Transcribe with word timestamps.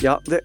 Ja, 0.00 0.20
det, 0.24 0.40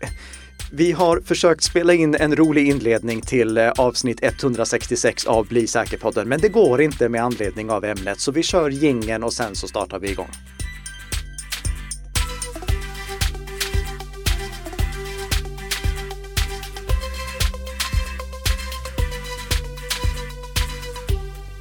vi 0.72 0.92
har 0.92 1.20
försökt 1.20 1.64
spela 1.64 1.94
in 1.94 2.16
en 2.16 2.36
rolig 2.36 2.68
inledning 2.68 3.22
till 3.22 3.58
eh, 3.58 3.70
avsnitt 3.70 4.20
166 4.24 5.26
av 5.26 5.48
Bli 5.48 5.68
säker-podden, 5.68 6.30
men 6.30 6.40
det 6.40 6.50
går 6.50 6.82
inte 6.82 7.10
med 7.10 7.24
anledning 7.24 7.70
av 7.70 7.86
ämnet, 7.86 8.20
så 8.20 8.32
vi 8.32 8.44
kör 8.44 8.70
gingen 8.70 9.24
och 9.24 9.34
sen 9.34 9.56
så 9.56 9.68
startar 9.68 10.00
vi 10.00 10.12
igång. 10.12 10.30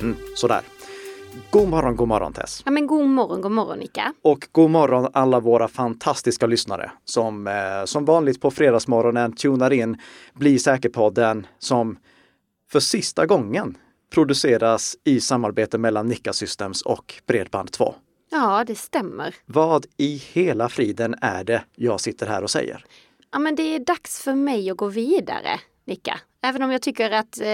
Mm, 0.01 0.17
sådär. 0.37 0.63
God 1.53 1.69
morgon, 1.69 1.97
god 1.97 2.09
morgon 2.09 2.33
Tess! 2.33 2.63
Ja 2.65 2.71
men 2.71 2.87
god 2.87 3.09
morgon, 3.09 3.41
god 3.41 3.53
morgon 3.53 3.79
Nika! 3.79 4.15
Och 4.23 4.49
god 4.53 4.71
morgon 4.71 5.09
alla 5.13 5.41
våra 5.41 5.69
fantastiska 5.69 6.47
lyssnare 6.47 6.93
som 7.05 7.47
eh, 7.47 7.85
som 7.85 8.05
vanligt 8.05 8.41
på 8.41 8.51
fredagsmorgonen 8.51 9.33
tunar 9.33 9.73
in 9.73 9.97
Bli 10.35 10.59
säker-podden 10.59 11.47
som 11.59 11.99
för 12.71 12.81
sista 12.81 13.27
gången 13.27 13.79
produceras 14.15 14.97
i 15.05 15.21
samarbete 15.21 15.79
mellan 15.79 16.09
Nika 16.09 16.33
Systems 16.33 16.83
och 16.83 17.15
Bredband2. 17.27 17.95
Ja, 18.31 18.65
det 18.67 18.75
stämmer. 18.75 19.35
Vad 19.47 19.87
i 19.97 20.23
hela 20.33 20.69
friden 20.69 21.15
är 21.21 21.45
det 21.45 21.65
jag 21.77 22.01
sitter 22.01 22.27
här 22.27 22.43
och 22.43 22.51
säger? 22.51 22.85
Ja 23.33 23.39
men 23.39 23.55
det 23.55 23.75
är 23.75 23.79
dags 23.79 24.23
för 24.23 24.35
mig 24.35 24.71
att 24.71 24.77
gå 24.77 24.87
vidare, 24.87 25.61
Nika. 25.87 26.21
Även 26.45 26.63
om 26.63 26.73
jag 26.73 26.83
tycker 26.83 27.11
att 27.11 27.39
eh, 27.41 27.45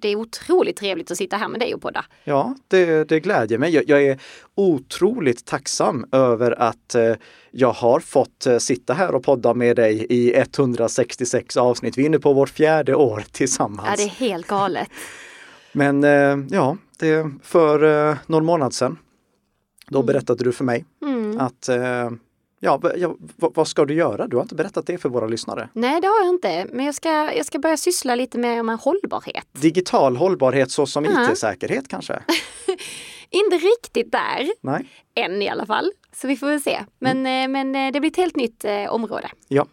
det 0.00 0.08
är 0.08 0.16
otroligt 0.16 0.76
trevligt 0.76 1.10
att 1.10 1.16
sitta 1.16 1.36
här 1.36 1.48
med 1.48 1.60
dig 1.60 1.74
och 1.74 1.82
podda. 1.82 2.04
Ja, 2.24 2.54
det, 2.68 3.04
det 3.08 3.20
glädjer 3.20 3.58
mig. 3.58 3.74
Jag, 3.74 3.88
jag 3.88 4.02
är 4.02 4.20
otroligt 4.54 5.44
tacksam 5.44 6.06
över 6.12 6.60
att 6.62 6.94
eh, 6.94 7.14
jag 7.50 7.72
har 7.72 8.00
fått 8.00 8.46
eh, 8.46 8.58
sitta 8.58 8.94
här 8.94 9.14
och 9.14 9.24
podda 9.24 9.54
med 9.54 9.76
dig 9.76 10.06
i 10.08 10.34
166 10.36 11.56
avsnitt. 11.56 11.98
Vi 11.98 12.02
är 12.02 12.06
inne 12.06 12.18
på 12.18 12.32
vårt 12.32 12.50
fjärde 12.50 12.94
år 12.94 13.24
tillsammans. 13.32 13.88
Ja, 13.90 13.96
det 13.96 14.02
är 14.02 14.08
helt 14.26 14.46
galet. 14.46 14.88
Men 15.72 16.02
ja, 16.50 16.76
det 16.98 17.30
för 17.42 18.16
någon 18.30 18.44
månad 18.44 18.74
sedan. 18.74 18.98
Då 19.88 19.98
Mm. 19.98 20.06
berättade 20.06 20.44
du 20.44 20.52
för 20.52 20.64
mig 20.64 20.84
Mm. 21.02 21.40
att 21.40 21.68
ja, 22.64 22.80
vad 23.38 23.68
ska 23.68 23.84
du 23.84 23.94
göra? 23.94 24.26
Du 24.26 24.36
har 24.36 24.42
inte 24.42 24.54
berättat 24.54 24.86
det 24.86 24.98
för 24.98 25.08
våra 25.08 25.26
lyssnare. 25.26 25.68
Nej, 25.72 26.00
det 26.00 26.06
har 26.06 26.20
jag 26.24 26.28
inte. 26.28 26.66
Men 26.72 26.86
jag 26.86 26.94
ska, 26.94 27.08
jag 27.34 27.46
ska 27.46 27.58
börja 27.58 27.76
syssla 27.76 28.14
lite 28.14 28.38
mer 28.38 28.62
med 28.62 28.78
hållbarhet. 28.78 29.46
Digital 29.52 30.16
hållbarhet 30.16 30.70
såsom 30.70 31.04
Ja. 31.04 31.30
IT-säkerhet 31.30 31.88
kanske? 31.88 32.22
Inte 33.30 33.56
riktigt 33.56 34.12
där, 34.12 34.50
Nej? 34.60 34.86
än 35.14 35.42
i 35.42 35.48
alla 35.48 35.66
fall. 35.66 35.92
Så 36.12 36.28
vi 36.28 36.36
får 36.36 36.46
väl 36.46 36.60
se. 36.60 36.80
Men, 36.98 37.16
eh, 37.26 37.48
men 37.48 37.74
eh, 37.74 37.92
det 37.92 38.00
blir 38.00 38.10
ett 38.10 38.16
helt 38.16 38.36
nytt 38.36 38.64
eh, 38.64 38.92
område. 38.92 39.28
Ja. 39.48 39.66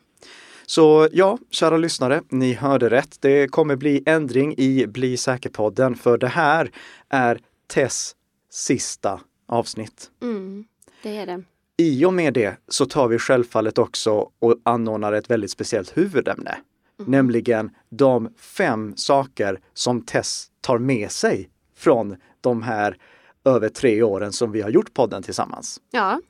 Så 0.65 1.07
ja, 1.11 1.37
kära 1.49 1.77
lyssnare, 1.77 2.21
ni 2.29 2.53
hörde 2.53 2.89
rätt. 2.89 3.17
Det 3.21 3.47
kommer 3.47 3.75
bli 3.75 4.03
ändring 4.05 4.55
i 4.57 4.87
Bli 4.87 5.17
säker-podden 5.17 5.95
för 5.95 6.17
det 6.17 6.27
här 6.27 6.71
är 7.09 7.39
Tess 7.73 8.15
sista 8.51 9.19
avsnitt. 9.47 10.09
Mm, 10.21 10.65
det 11.03 11.17
är 11.17 11.25
det. 11.25 11.43
I 11.79 12.05
och 12.05 12.13
med 12.13 12.33
det 12.33 12.57
så 12.67 12.85
tar 12.85 13.07
vi 13.07 13.19
självfallet 13.19 13.77
också 13.77 14.29
och 14.39 14.55
anordnar 14.63 15.13
ett 15.13 15.29
väldigt 15.29 15.51
speciellt 15.51 15.97
huvudämne. 15.97 16.57
Nämligen 17.05 17.69
de 17.89 18.29
fem 18.37 18.93
saker 18.95 19.59
som 19.73 20.01
Tess 20.01 20.51
tar 20.61 20.77
med 20.77 21.11
sig 21.11 21.49
från 21.75 22.15
de 22.41 22.61
här 22.63 22.97
över 23.45 23.69
tre 23.69 24.03
åren 24.03 24.31
som 24.31 24.51
vi 24.51 24.61
har 24.61 24.69
gjort 24.69 24.93
podden 24.93 25.23
tillsammans. 25.23 25.81
Ja, 25.91 26.21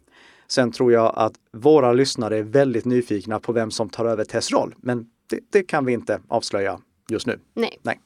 Sen 0.48 0.72
tror 0.72 0.92
jag 0.92 1.14
att 1.16 1.34
våra 1.54 1.94
lyssnare 1.94 2.38
är 2.38 2.44
väldigt 2.44 2.86
nyfikna 2.86 3.40
på 3.40 3.52
vem 3.52 3.72
som 3.72 3.90
tar 3.90 4.06
över 4.06 4.24
Tess 4.24 4.52
roll, 4.52 4.76
men 4.78 5.10
det, 5.30 5.40
det 5.50 5.64
kan 5.64 5.86
vi 5.86 5.94
inte 5.94 6.22
avslöja 6.28 6.80
just 7.10 7.28
nu. 7.28 7.40
nej, 7.54 7.80
Nej, 7.82 8.00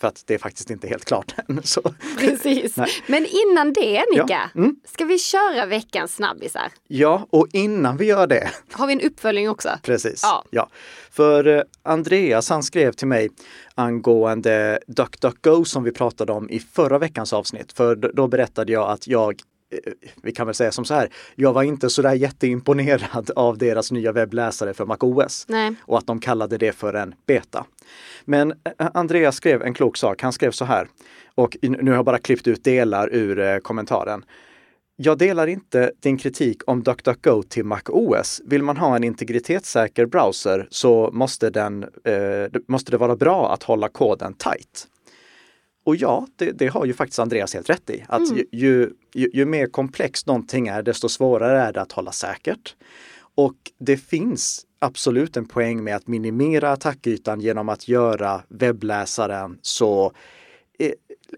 för 0.00 0.08
att 0.08 0.22
det 0.26 0.34
är 0.34 0.38
faktiskt 0.38 0.70
inte 0.70 0.88
helt 0.88 1.04
klart 1.04 1.34
än. 1.48 1.60
Så. 1.64 1.82
precis. 2.18 2.76
Men 3.06 3.26
innan 3.26 3.72
det, 3.72 4.04
Nika, 4.12 4.50
Mm. 4.54 4.76
ska 4.84 5.04
vi 5.04 5.18
köra 5.18 5.66
veckans 5.66 6.14
snabbisar? 6.14 6.68
Ja, 6.88 7.26
och 7.30 7.46
innan 7.52 7.96
vi 7.96 8.04
gör 8.06 8.26
det 8.26 8.50
Har 8.72 8.86
vi 8.86 8.92
en 8.92 9.00
uppföljning 9.00 9.48
också? 9.50 9.68
Precis. 9.82 10.22
Ja. 10.50 10.68
För 11.10 11.46
eh, 11.46 11.62
Andreas 11.82 12.50
han 12.50 12.62
skrev 12.62 12.92
till 12.92 13.08
mig 13.08 13.28
angående 13.74 14.78
DuckDuckGo 14.86 15.64
som 15.64 15.82
vi 15.84 15.92
pratade 15.92 16.32
om 16.32 16.50
i 16.50 16.60
förra 16.60 16.98
veckans 16.98 17.32
avsnitt. 17.32 17.72
För 17.72 17.96
då 17.96 18.28
berättade 18.28 18.72
jag 18.72 18.90
att 18.90 19.06
jag, 19.06 19.30
eh, 19.30 19.36
vi 20.22 20.32
kan 20.32 20.46
väl 20.46 20.54
säga 20.54 20.72
som 20.72 20.84
så 20.84 20.94
här, 20.94 21.08
jag 21.34 21.52
var 21.52 21.62
inte 21.62 21.90
så 21.90 22.02
där 22.02 22.14
jätteimponerad 22.14 23.30
av 23.36 23.58
deras 23.58 23.92
nya 23.92 24.12
webbläsare 24.12 24.74
för 24.74 24.86
MacOS 24.86 25.44
Nej. 25.48 25.74
och 25.82 25.98
att 25.98 26.06
de 26.06 26.20
kallade 26.20 26.58
det 26.58 26.72
för 26.72 26.94
en 26.94 27.14
beta. 27.26 27.66
Men 28.24 28.50
eh, 28.50 28.88
Andreas 28.94 29.36
skrev 29.36 29.62
en 29.62 29.74
klok 29.74 29.96
sak. 29.96 30.22
Han 30.22 30.32
skrev 30.32 30.50
så 30.50 30.64
här, 30.64 30.88
och 31.34 31.56
nu 31.62 31.90
har 31.90 31.96
jag 31.96 32.04
bara 32.04 32.18
klippt 32.18 32.46
ut 32.46 32.64
delar 32.64 33.08
ur 33.12 33.38
eh, 33.38 33.58
kommentaren. 33.58 34.24
Jag 34.96 35.18
delar 35.18 35.46
inte 35.46 35.92
din 36.00 36.18
kritik 36.18 36.62
om 36.66 36.82
DuckDuckGo 36.82 37.42
till 37.42 37.64
MacOS. 37.64 38.40
Vill 38.44 38.62
man 38.62 38.76
ha 38.76 38.96
en 38.96 39.04
integritetssäker 39.04 40.06
browser 40.06 40.68
så 40.70 41.10
måste, 41.12 41.50
den, 41.50 41.82
eh, 41.82 42.60
måste 42.68 42.90
det 42.90 42.96
vara 42.96 43.16
bra 43.16 43.52
att 43.52 43.62
hålla 43.62 43.88
koden 43.88 44.34
tight. 44.34 44.86
Och 45.84 45.96
ja, 45.96 46.26
det, 46.36 46.50
det 46.52 46.66
har 46.66 46.84
ju 46.84 46.92
faktiskt 46.92 47.18
Andreas 47.18 47.54
helt 47.54 47.70
rätt 47.70 47.90
i. 47.90 48.04
Att 48.08 48.36
ju, 48.36 48.44
ju, 48.52 48.90
ju, 49.14 49.30
ju 49.32 49.44
mer 49.44 49.66
komplext 49.66 50.26
någonting 50.26 50.68
är, 50.68 50.82
desto 50.82 51.08
svårare 51.08 51.60
är 51.60 51.72
det 51.72 51.80
att 51.80 51.92
hålla 51.92 52.12
säkert. 52.12 52.76
Och 53.34 53.56
det 53.78 53.96
finns 53.96 54.66
absolut 54.78 55.36
en 55.36 55.46
poäng 55.46 55.84
med 55.84 55.96
att 55.96 56.06
minimera 56.06 56.72
attackytan 56.72 57.40
genom 57.40 57.68
att 57.68 57.88
göra 57.88 58.42
webbläsaren 58.48 59.58
så 59.62 60.12
eh, 60.78 60.92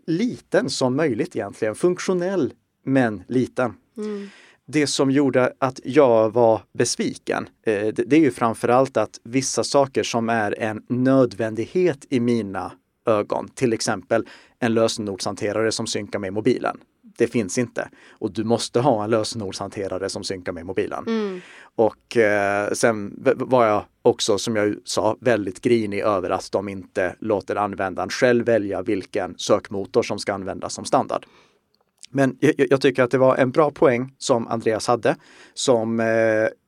liten 0.07 0.71
som 0.71 0.97
möjligt 0.97 1.37
egentligen. 1.37 1.75
Funktionell 1.75 2.53
men 2.85 3.23
liten. 3.29 3.75
Mm. 3.97 4.29
Det 4.67 4.87
som 4.87 5.11
gjorde 5.11 5.53
att 5.59 5.81
jag 5.85 6.31
var 6.31 6.63
besviken, 6.73 7.49
eh, 7.67 7.87
det, 7.87 7.93
det 7.93 8.17
är 8.17 8.21
ju 8.21 8.31
framförallt 8.31 8.97
att 8.97 9.21
vissa 9.25 9.65
saker 9.65 10.03
som 10.03 10.29
är 10.29 10.59
en 10.59 10.83
nödvändighet 10.89 12.07
i 12.11 12.21
mina 12.21 12.73
ögon, 13.07 13.49
till 13.49 13.73
exempel 13.73 14.27
en 14.59 14.75
lösenordshanterare 14.75 15.73
som 15.73 15.87
synkar 15.87 16.19
med 16.19 16.33
mobilen. 16.33 16.77
Det 17.19 17.27
finns 17.27 17.59
inte. 17.59 17.89
Och 18.11 18.33
du 18.33 18.45
måste 18.45 18.81
ha 18.81 19.05
en 19.05 19.11
lösenordshanterare 19.11 20.09
som 20.09 20.25
synkar 20.25 20.53
med 20.53 20.67
mobilen. 20.67 21.05
Mm. 21.07 21.41
Och 21.75 22.17
eh, 22.17 22.71
sen 22.73 23.15
var 23.37 23.67
jag 23.67 23.85
också, 24.03 24.39
som 24.39 24.57
jag 24.57 24.77
sa, 24.85 25.17
väldigt 25.21 25.61
grinig 25.61 26.01
över 26.01 26.31
att 26.31 26.53
de 26.53 26.69
inte 26.69 27.17
låter 27.19 27.57
användaren 27.57 28.09
själv 28.09 28.45
välja 28.45 28.83
vilken 28.83 29.35
sökmotor 29.39 30.03
som 30.03 30.19
ska 30.19 30.33
användas 30.33 30.75
som 30.75 30.85
standard. 30.85 31.27
Men 32.11 32.37
jag, 32.41 32.55
jag 32.71 32.81
tycker 32.81 33.03
att 33.03 33.11
det 33.11 33.19
var 33.19 33.37
en 33.37 33.51
bra 33.51 33.71
poäng 33.71 34.15
som 34.19 34.49
Andreas 34.49 34.87
hade 34.87 35.17
som 35.55 36.01
eh, 36.01 36.07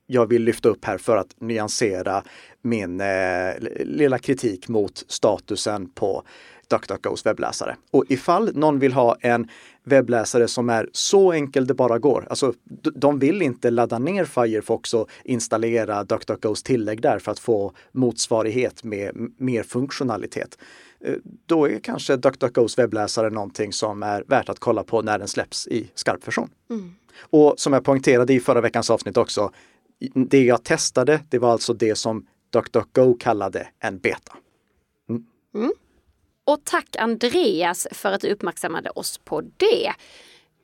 jag 0.06 0.26
vill 0.26 0.42
lyfta 0.42 0.68
upp 0.68 0.84
här 0.84 0.98
för 0.98 1.16
att 1.16 1.40
nyansera 1.40 2.22
min 2.62 3.00
eh, 3.00 3.52
lilla 3.84 4.18
kritik 4.18 4.68
mot 4.68 5.04
statusen 5.08 5.88
på 5.88 6.22
DuckDuckGos 6.68 7.26
webbläsare. 7.26 7.76
Och 7.90 8.04
ifall 8.08 8.56
någon 8.56 8.78
vill 8.78 8.92
ha 8.92 9.16
en 9.20 9.48
webbläsare 9.84 10.48
som 10.48 10.70
är 10.70 10.88
så 10.92 11.32
enkel 11.32 11.66
det 11.66 11.74
bara 11.74 11.98
går, 11.98 12.26
alltså 12.30 12.52
de 12.94 13.18
vill 13.18 13.42
inte 13.42 13.70
ladda 13.70 13.98
ner 13.98 14.24
Firefox 14.24 14.94
och 14.94 15.08
installera 15.24 16.04
DuckDuckGos 16.04 16.62
tillägg 16.62 17.02
där 17.02 17.18
för 17.18 17.32
att 17.32 17.38
få 17.38 17.72
motsvarighet 17.92 18.84
med 18.84 19.32
mer 19.36 19.62
funktionalitet. 19.62 20.58
Eh, 21.00 21.14
Då 21.46 21.68
är 21.68 21.78
kanske 21.78 22.16
DuckDuckGos 22.16 22.78
webbläsare 22.78 23.30
någonting 23.30 23.72
som 23.72 24.02
är 24.02 24.24
värt 24.26 24.48
att 24.48 24.58
kolla 24.58 24.82
på 24.82 25.02
när 25.02 25.18
den 25.18 25.28
släpps 25.28 25.68
i 25.68 25.90
skarp 25.94 26.28
version. 26.28 26.50
Mm. 26.70 26.94
Och 27.20 27.54
som 27.56 27.72
jag 27.72 27.84
poängterade 27.84 28.32
i 28.34 28.40
förra 28.40 28.60
veckans 28.60 28.90
avsnitt 28.90 29.16
också, 29.16 29.50
det 30.14 30.44
jag 30.44 30.64
testade, 30.64 31.20
det 31.28 31.38
var 31.38 31.52
alltså 31.52 31.72
det 31.74 31.94
som 31.94 32.26
DuckDuckGo 32.52 33.14
kallade 33.14 33.68
en 33.80 33.98
beta. 33.98 34.36
Och 36.46 36.64
tack 36.64 36.96
Andreas 36.98 37.86
för 37.90 38.12
att 38.12 38.20
du 38.20 38.28
uppmärksammade 38.28 38.90
oss 38.90 39.18
på 39.24 39.40
det. 39.40 39.92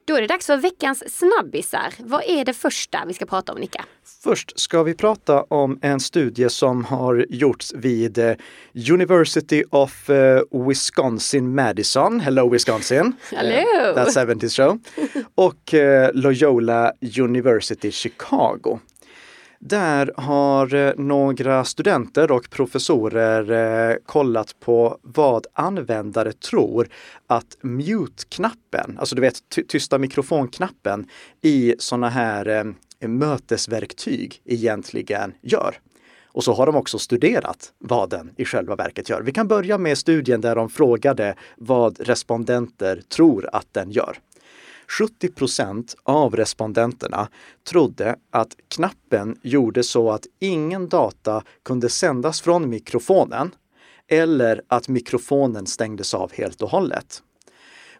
Då 0.04 0.16
är 0.16 0.20
det 0.20 0.26
dags 0.26 0.46
för 0.46 0.56
veckans 0.56 1.18
snabbisar. 1.18 1.94
Vad 1.98 2.22
är 2.26 2.44
det 2.44 2.52
första 2.52 3.04
vi 3.06 3.14
ska 3.14 3.26
prata 3.26 3.52
om, 3.52 3.58
Nika? 3.60 3.84
Först 4.22 4.60
ska 4.60 4.82
vi 4.82 4.94
prata 4.94 5.42
om 5.42 5.78
en 5.82 6.00
studie 6.00 6.48
som 6.48 6.84
har 6.84 7.26
gjorts 7.28 7.72
vid 7.74 8.18
eh, 8.18 8.34
University 8.90 9.64
of 9.70 10.10
eh, 10.10 10.42
Wisconsin-Madison, 10.50 12.20
hello 12.20 12.48
Wisconsin, 12.48 13.12
Hello. 13.30 13.54
Eh, 13.88 13.94
That 13.94 14.16
70s 14.16 14.56
show, 14.56 14.78
och 15.34 15.74
Loyola 16.12 16.92
University 17.18 17.90
Chicago. 17.90 18.78
Där 19.62 20.12
har 20.16 20.74
eh, 20.74 20.92
några 20.96 21.64
studenter 21.64 22.30
och 22.30 22.50
professorer 22.50 23.50
eh, 23.90 23.96
kollat 24.06 24.60
på 24.60 24.98
vad 25.02 25.46
användare 25.52 26.32
tror 26.32 26.88
att 27.26 27.56
mute-knappen, 27.60 28.96
alltså 28.98 29.14
du 29.14 29.20
vet 29.20 29.36
tysta 29.68 29.98
mikrofonknappen 29.98 31.06
i 31.40 31.74
sådana 31.78 32.08
här 32.08 32.46
eh, 33.00 33.08
mötesverktyg 33.08 34.40
egentligen 34.44 35.32
gör. 35.42 35.78
Och 36.26 36.44
så 36.44 36.52
har 36.52 36.66
de 36.66 36.76
också 36.76 36.98
studerat 36.98 37.72
vad 37.78 38.10
den 38.10 38.30
i 38.36 38.44
själva 38.44 38.76
verket 38.76 39.08
gör. 39.08 39.22
Vi 39.22 39.32
kan 39.32 39.48
börja 39.48 39.78
med 39.78 39.98
studien 39.98 40.40
där 40.40 40.56
de 40.56 40.68
frågade 40.68 41.34
vad 41.56 42.00
respondenter 42.00 43.02
tror 43.08 43.48
att 43.52 43.66
den 43.72 43.90
gör. 43.90 44.18
70 44.98 45.28
procent 45.28 45.94
av 46.02 46.36
respondenterna 46.36 47.28
trodde 47.68 48.16
att 48.30 48.56
knappen 48.68 49.38
gjorde 49.42 49.82
så 49.82 50.10
att 50.10 50.26
ingen 50.38 50.88
data 50.88 51.42
kunde 51.62 51.88
sändas 51.88 52.40
från 52.40 52.68
mikrofonen 52.70 53.50
eller 54.08 54.62
att 54.68 54.88
mikrofonen 54.88 55.66
stängdes 55.66 56.14
av 56.14 56.32
helt 56.32 56.62
och 56.62 56.70
hållet. 56.70 57.22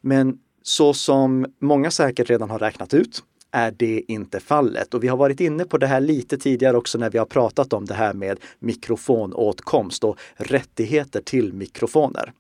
Men 0.01 0.39
så 0.63 0.95
som 0.95 1.47
många 1.61 1.91
säkert 1.91 2.31
redan 2.31 2.51
har 2.51 2.59
räknat 2.59 2.95
ut 2.95 3.23
är 3.51 3.71
det 3.71 4.03
inte 4.09 4.41
fallet. 4.41 4.95
Och 4.95 5.05
vi 5.05 5.09
har 5.09 5.17
varit 5.17 5.41
inne 5.41 5.65
på 5.65 5.79
det 5.79 5.87
här 5.87 6.01
lite 6.01 6.39
tidigare 6.39 6.77
också 6.77 6.99
när 6.99 7.11
vi 7.11 7.19
har 7.19 7.27
pratat 7.27 7.73
om 7.73 7.85
det 7.85 7.95
här 7.95 8.15
med 8.15 8.41
mikrofonåtkomst 8.59 10.05
och 10.05 10.19
rättigheter 10.37 11.21
till 11.21 11.53
mikrofoner. 11.53 12.33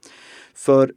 För 0.55 0.93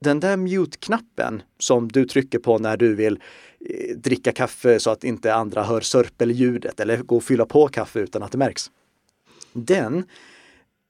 den 0.00 0.20
där 0.20 0.36
mute-knappen 0.36 1.42
som 1.58 1.88
du 1.88 2.04
trycker 2.04 2.38
på 2.38 2.58
när 2.58 2.76
du 2.76 2.94
vill 2.94 3.22
eh, 3.60 3.96
dricka 3.96 4.32
kaffe 4.32 4.80
så 4.80 4.90
att 4.90 5.04
inte 5.04 5.34
andra 5.34 5.62
hör 5.62 5.80
sörpelljudet 5.80 6.80
eller 6.80 6.96
gå 6.96 7.16
och 7.16 7.24
fylla 7.24 7.46
på 7.46 7.68
kaffe 7.68 8.00
utan 8.00 8.22
att 8.22 8.32
det 8.32 8.38
märks. 8.38 8.70
Den, 9.52 10.04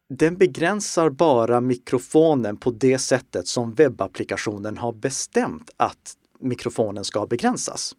den 0.09 0.37
begränsar 0.37 1.11
bara 1.11 1.61
mikrofonen 1.61 2.57
på 2.57 2.71
det 2.71 2.99
sättet 2.99 3.47
som 3.47 3.75
webbapplikationen 3.75 4.79
har 4.79 4.93
bestämt 4.93 5.71
att 5.77 6.15
mikrofonen 6.41 7.05
ska 7.05 7.27
begränsas. 7.27 7.95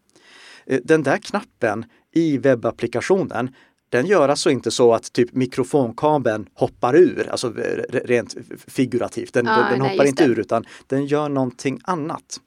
Eh, 0.66 0.80
den 0.84 1.04
där 1.04 1.18
knappen 1.18 1.86
i 2.14 2.38
webbapplikationen, 2.38 3.56
den 3.90 4.06
gör 4.06 4.30
alltså 4.30 4.52
inte 4.52 4.72
så 4.72 4.94
att 4.94 5.14
typ 5.14 5.34
mikrofonkabeln 5.34 6.48
hoppar 6.54 6.96
ur, 6.96 7.30
alltså 7.30 7.54
rent 7.90 8.36
figurativt. 8.68 9.34
Den, 9.34 9.48
ah, 9.48 9.70
den 9.70 9.80
nej, 9.80 9.90
hoppar 9.90 10.06
inte 10.06 10.24
ur 10.24 10.40
utan 10.40 10.66
den 10.88 11.06
gör 11.06 11.30
någonting 11.30 11.80
annat. 11.84 12.40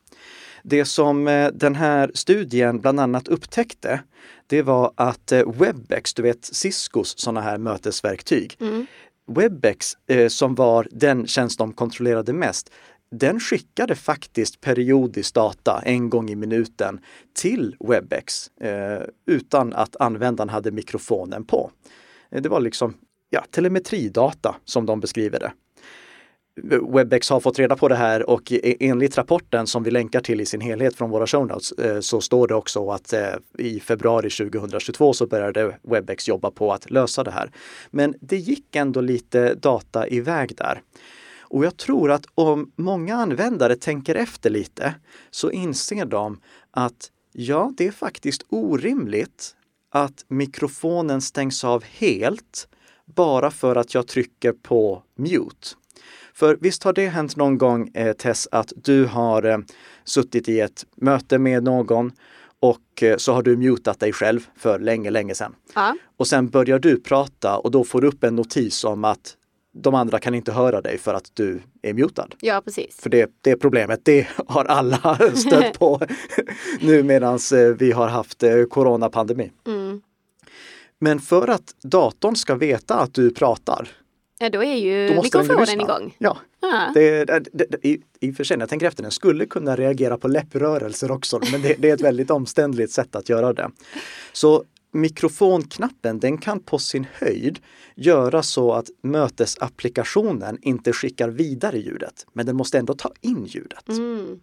Det 0.62 0.84
som 0.84 1.28
eh, 1.28 1.48
den 1.48 1.74
här 1.74 2.10
studien 2.14 2.80
bland 2.80 3.00
annat 3.00 3.28
upptäckte, 3.28 4.00
det 4.46 4.62
var 4.62 4.92
att 4.94 5.32
eh, 5.32 5.52
Webex, 5.52 6.14
du 6.14 6.22
vet 6.22 6.44
Ciscos 6.44 7.18
sådana 7.18 7.40
här 7.40 7.58
mötesverktyg, 7.58 8.56
mm. 8.60 8.86
Webex 9.26 9.92
som 10.28 10.54
var 10.54 10.88
den 10.90 11.26
tjänst 11.26 11.58
de 11.58 11.72
kontrollerade 11.72 12.32
mest, 12.32 12.70
den 13.12 13.40
skickade 13.40 13.94
faktiskt 13.94 14.60
periodisk 14.60 15.34
data 15.34 15.82
en 15.84 16.10
gång 16.10 16.30
i 16.30 16.36
minuten 16.36 17.00
till 17.34 17.76
Webex 17.80 18.48
eh, 18.60 19.02
utan 19.26 19.72
att 19.72 19.96
användaren 19.96 20.48
hade 20.48 20.70
mikrofonen 20.70 21.44
på. 21.44 21.70
Eh, 22.30 22.42
det 22.42 22.48
var 22.48 22.60
liksom 22.60 22.94
ja, 23.30 23.44
telemetridata 23.50 24.56
som 24.64 24.86
de 24.86 25.00
beskriver 25.00 25.38
det. 25.38 25.52
Webex 26.94 27.30
har 27.30 27.40
fått 27.40 27.58
reda 27.58 27.76
på 27.76 27.88
det 27.88 27.94
här 27.94 28.30
och 28.30 28.52
e-, 28.52 28.76
enligt 28.80 29.18
rapporten 29.18 29.66
som 29.66 29.82
vi 29.82 29.90
länkar 29.90 30.20
till 30.20 30.40
i 30.40 30.46
sin 30.46 30.60
helhet 30.60 30.96
från 30.96 31.10
våra 31.10 31.26
show 31.26 31.46
notes 31.46 31.72
eh, 31.72 32.00
så 32.00 32.20
står 32.20 32.48
det 32.48 32.54
också 32.54 32.90
att 32.90 33.12
eh, 33.12 33.34
i 33.58 33.80
februari 33.80 34.30
2022 34.30 35.12
så 35.12 35.26
började 35.26 35.78
Webex 35.82 36.28
jobba 36.28 36.50
på 36.50 36.72
att 36.72 36.90
lösa 36.90 37.24
det 37.24 37.30
här. 37.30 37.50
Men 37.90 38.14
det 38.20 38.36
gick 38.36 38.76
ändå 38.76 39.00
lite 39.00 39.54
data 39.54 40.08
iväg 40.08 40.56
där. 40.56 40.82
Och 41.52 41.64
jag 41.64 41.76
tror 41.76 42.10
att 42.10 42.26
om 42.34 42.72
många 42.76 43.16
användare 43.16 43.76
tänker 43.76 44.14
efter 44.14 44.50
lite 44.50 44.94
så 45.30 45.50
inser 45.50 46.04
de 46.04 46.40
att 46.70 47.10
ja, 47.32 47.72
det 47.76 47.86
är 47.86 47.90
faktiskt 47.90 48.42
orimligt 48.48 49.54
att 49.90 50.24
mikrofonen 50.28 51.20
stängs 51.20 51.64
av 51.64 51.84
helt 51.84 52.68
bara 53.04 53.50
för 53.50 53.76
att 53.76 53.94
jag 53.94 54.06
trycker 54.06 54.52
på 54.52 55.02
mute. 55.18 55.68
För 56.34 56.58
visst 56.60 56.82
har 56.82 56.92
det 56.92 57.08
hänt 57.08 57.36
någon 57.36 57.58
gång, 57.58 57.90
eh, 57.94 58.12
Tess, 58.12 58.48
att 58.52 58.72
du 58.76 59.04
har 59.04 59.42
eh, 59.42 59.58
suttit 60.04 60.48
i 60.48 60.60
ett 60.60 60.86
möte 60.96 61.38
med 61.38 61.64
någon 61.64 62.12
och 62.60 63.02
eh, 63.02 63.16
så 63.16 63.32
har 63.32 63.42
du 63.42 63.56
mutat 63.56 64.00
dig 64.00 64.12
själv 64.12 64.48
för 64.56 64.78
länge, 64.78 65.10
länge 65.10 65.34
sedan. 65.34 65.54
Ja. 65.74 65.96
Och 66.16 66.26
sen 66.26 66.48
börjar 66.48 66.78
du 66.78 67.00
prata 67.00 67.58
och 67.58 67.70
då 67.70 67.84
får 67.84 68.00
du 68.00 68.06
upp 68.08 68.24
en 68.24 68.36
notis 68.36 68.84
om 68.84 69.04
att 69.04 69.36
de 69.74 69.94
andra 69.94 70.18
kan 70.18 70.34
inte 70.34 70.52
höra 70.52 70.80
dig 70.80 70.98
för 70.98 71.14
att 71.14 71.30
du 71.34 71.62
är 71.82 71.94
mutad. 71.94 72.28
Ja, 72.40 72.62
precis. 72.64 72.96
För 73.00 73.10
det, 73.10 73.30
det 73.40 73.56
problemet, 73.56 74.00
det 74.04 74.28
har 74.46 74.64
alla 74.64 75.18
stött 75.34 75.78
på 75.78 76.00
nu 76.80 77.02
medan 77.02 77.38
eh, 77.54 77.58
vi 77.78 77.92
har 77.92 78.08
haft 78.08 78.42
eh, 78.42 78.62
coronapandemi. 78.70 79.52
Mm. 79.66 80.02
Men 80.98 81.20
för 81.20 81.48
att 81.48 81.74
datorn 81.82 82.36
ska 82.36 82.54
veta 82.54 82.94
att 82.94 83.14
du 83.14 83.30
pratar 83.30 83.88
Ja, 84.42 84.50
då 84.50 84.64
är 84.64 84.74
ju 84.74 85.08
då 85.08 85.22
mikrofonen 85.22 85.80
igång. 85.80 86.16
Ja, 86.18 86.36
ah. 86.60 86.92
det, 86.94 87.24
det, 87.24 87.40
det, 87.52 87.88
i, 87.88 88.02
i 88.20 88.32
för 88.32 88.44
sig 88.44 88.56
när 88.56 88.62
jag 88.62 88.70
tänker 88.70 88.86
efter, 88.86 89.02
den 89.02 89.12
skulle 89.12 89.46
kunna 89.46 89.76
reagera 89.76 90.18
på 90.18 90.28
läpprörelser 90.28 91.10
också, 91.10 91.40
men 91.52 91.62
det, 91.62 91.74
det 91.78 91.90
är 91.90 91.94
ett 91.94 92.00
väldigt 92.00 92.30
omständligt 92.30 92.92
sätt 92.92 93.16
att 93.16 93.28
göra 93.28 93.52
det. 93.52 93.70
Så 94.32 94.64
mikrofonknappen 94.92 96.20
den 96.20 96.38
kan 96.38 96.60
på 96.60 96.78
sin 96.78 97.06
höjd 97.12 97.58
göra 97.94 98.42
så 98.42 98.72
att 98.72 98.86
mötesapplikationen 99.02 100.58
inte 100.62 100.92
skickar 100.92 101.28
vidare 101.28 101.78
ljudet, 101.78 102.26
men 102.32 102.46
den 102.46 102.56
måste 102.56 102.78
ändå 102.78 102.94
ta 102.94 103.12
in 103.20 103.44
ljudet. 103.44 103.88
Mm. 103.88 104.40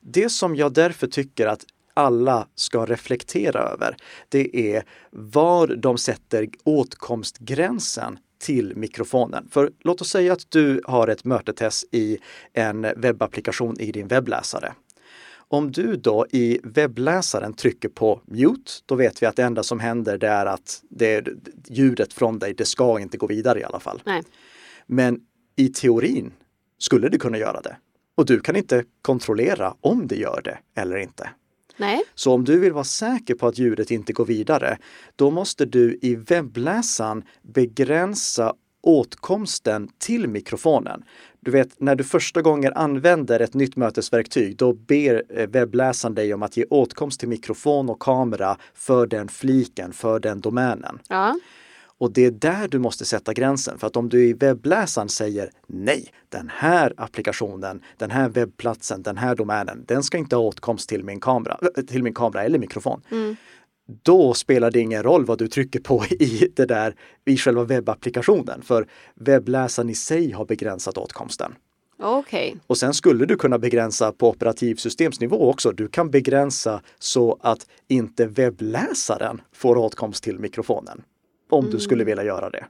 Det 0.00 0.28
som 0.28 0.56
jag 0.56 0.72
därför 0.72 1.06
tycker 1.06 1.46
att 1.46 1.64
alla 1.94 2.48
ska 2.54 2.86
reflektera 2.86 3.60
över, 3.60 3.96
det 4.28 4.74
är 4.74 4.84
var 5.10 5.66
de 5.66 5.98
sätter 5.98 6.48
åtkomstgränsen 6.64 8.18
till 8.38 8.76
mikrofonen. 8.76 9.48
För 9.50 9.72
låt 9.80 10.00
oss 10.00 10.10
säga 10.10 10.32
att 10.32 10.50
du 10.50 10.80
har 10.84 11.08
ett 11.08 11.24
mötetest 11.24 11.84
i 11.94 12.18
en 12.52 12.86
webbapplikation 12.96 13.80
i 13.80 13.92
din 13.92 14.08
webbläsare. 14.08 14.72
Om 15.52 15.72
du 15.72 15.96
då 15.96 16.26
i 16.30 16.60
webbläsaren 16.62 17.54
trycker 17.54 17.88
på 17.88 18.20
mute, 18.26 18.72
då 18.86 18.94
vet 18.94 19.22
vi 19.22 19.26
att 19.26 19.36
det 19.36 19.42
enda 19.42 19.62
som 19.62 19.80
händer 19.80 20.18
det 20.18 20.28
är 20.28 20.46
att 20.46 20.82
det, 20.90 21.28
ljudet 21.68 22.12
från 22.12 22.38
dig, 22.38 22.54
det 22.54 22.64
ska 22.64 23.00
inte 23.00 23.16
gå 23.16 23.26
vidare 23.26 23.60
i 23.60 23.64
alla 23.64 23.80
fall. 23.80 24.02
Nej. 24.04 24.22
Men 24.86 25.20
i 25.56 25.68
teorin 25.68 26.32
skulle 26.78 27.08
det 27.08 27.18
kunna 27.18 27.38
göra 27.38 27.60
det. 27.60 27.76
Och 28.14 28.26
du 28.26 28.40
kan 28.40 28.56
inte 28.56 28.84
kontrollera 29.02 29.74
om 29.80 30.06
det 30.06 30.16
gör 30.16 30.40
det 30.44 30.58
eller 30.80 30.96
inte. 30.96 31.30
Nej. 31.76 32.02
Så 32.14 32.32
om 32.32 32.44
du 32.44 32.58
vill 32.58 32.72
vara 32.72 32.84
säker 32.84 33.34
på 33.34 33.46
att 33.46 33.58
ljudet 33.58 33.90
inte 33.90 34.12
går 34.12 34.24
vidare, 34.24 34.78
då 35.16 35.30
måste 35.30 35.64
du 35.64 35.98
i 36.02 36.14
webbläsaren 36.14 37.24
begränsa 37.42 38.54
åtkomsten 38.82 39.88
till 39.98 40.28
mikrofonen. 40.28 41.04
Du 41.44 41.50
vet, 41.50 41.80
när 41.80 41.94
du 41.94 42.04
första 42.04 42.42
gången 42.42 42.72
använder 42.72 43.40
ett 43.40 43.54
nytt 43.54 43.76
mötesverktyg, 43.76 44.56
då 44.56 44.72
ber 44.72 45.22
eh, 45.28 45.46
webbläsaren 45.48 46.14
dig 46.14 46.34
om 46.34 46.42
att 46.42 46.56
ge 46.56 46.64
åtkomst 46.70 47.20
till 47.20 47.28
mikrofon 47.28 47.90
och 47.90 48.02
kamera 48.02 48.56
för 48.74 49.06
den 49.06 49.28
fliken, 49.28 49.92
för 49.92 50.20
den 50.20 50.40
domänen. 50.40 50.98
Ja. 51.08 51.38
Och 51.98 52.12
det 52.12 52.24
är 52.26 52.30
där 52.30 52.68
du 52.68 52.78
måste 52.78 53.04
sätta 53.04 53.32
gränsen. 53.32 53.78
För 53.78 53.86
att 53.86 53.96
om 53.96 54.08
du 54.08 54.24
i 54.24 54.32
webbläsaren 54.32 55.08
säger 55.08 55.50
nej, 55.66 56.12
den 56.28 56.50
här 56.54 56.94
applikationen, 56.96 57.82
den 57.96 58.10
här 58.10 58.28
webbplatsen, 58.28 59.02
den 59.02 59.16
här 59.16 59.34
domänen, 59.34 59.84
den 59.88 60.02
ska 60.02 60.18
inte 60.18 60.36
ha 60.36 60.42
åtkomst 60.42 60.88
till 60.88 61.04
min 61.04 61.20
kamera, 61.20 61.58
till 61.88 62.02
min 62.02 62.14
kamera 62.14 62.44
eller 62.44 62.58
mikrofon. 62.58 63.02
Mm 63.10 63.36
då 64.02 64.34
spelar 64.34 64.70
det 64.70 64.80
ingen 64.80 65.02
roll 65.02 65.24
vad 65.24 65.38
du 65.38 65.48
trycker 65.48 65.80
på 65.80 66.04
i 66.10 66.48
det 66.54 66.66
där 66.66 66.94
i 67.24 67.36
själva 67.36 67.64
webbapplikationen 67.64 68.62
för 68.62 68.86
webbläsaren 69.14 69.90
i 69.90 69.94
sig 69.94 70.30
har 70.30 70.44
begränsat 70.44 70.98
åtkomsten. 70.98 71.54
Okay. 71.98 72.54
Och 72.66 72.78
sen 72.78 72.94
skulle 72.94 73.26
du 73.26 73.36
kunna 73.36 73.58
begränsa 73.58 74.12
på 74.12 74.28
operativsystemsnivå 74.28 75.50
också. 75.50 75.72
Du 75.72 75.88
kan 75.88 76.10
begränsa 76.10 76.82
så 76.98 77.38
att 77.40 77.66
inte 77.88 78.26
webbläsaren 78.26 79.40
får 79.52 79.76
åtkomst 79.76 80.24
till 80.24 80.38
mikrofonen. 80.38 81.02
Om 81.50 81.64
mm. 81.64 81.76
du 81.76 81.80
skulle 81.80 82.04
vilja 82.04 82.24
göra 82.24 82.50
det. 82.50 82.64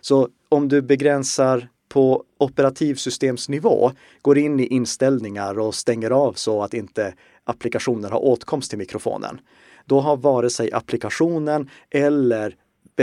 Så 0.00 0.28
om 0.48 0.68
du 0.68 0.82
begränsar 0.82 1.68
på 1.88 2.24
operativsystemsnivå, 2.38 3.92
går 4.22 4.38
in 4.38 4.60
i 4.60 4.66
inställningar 4.66 5.58
och 5.58 5.74
stänger 5.74 6.10
av 6.10 6.32
så 6.32 6.62
att 6.62 6.74
inte 6.74 7.14
applikationen 7.44 8.12
har 8.12 8.24
åtkomst 8.24 8.70
till 8.70 8.78
mikrofonen 8.78 9.40
då 9.86 10.00
har 10.00 10.16
vare 10.16 10.50
sig 10.50 10.72
applikationen 10.72 11.70
eller 11.90 12.56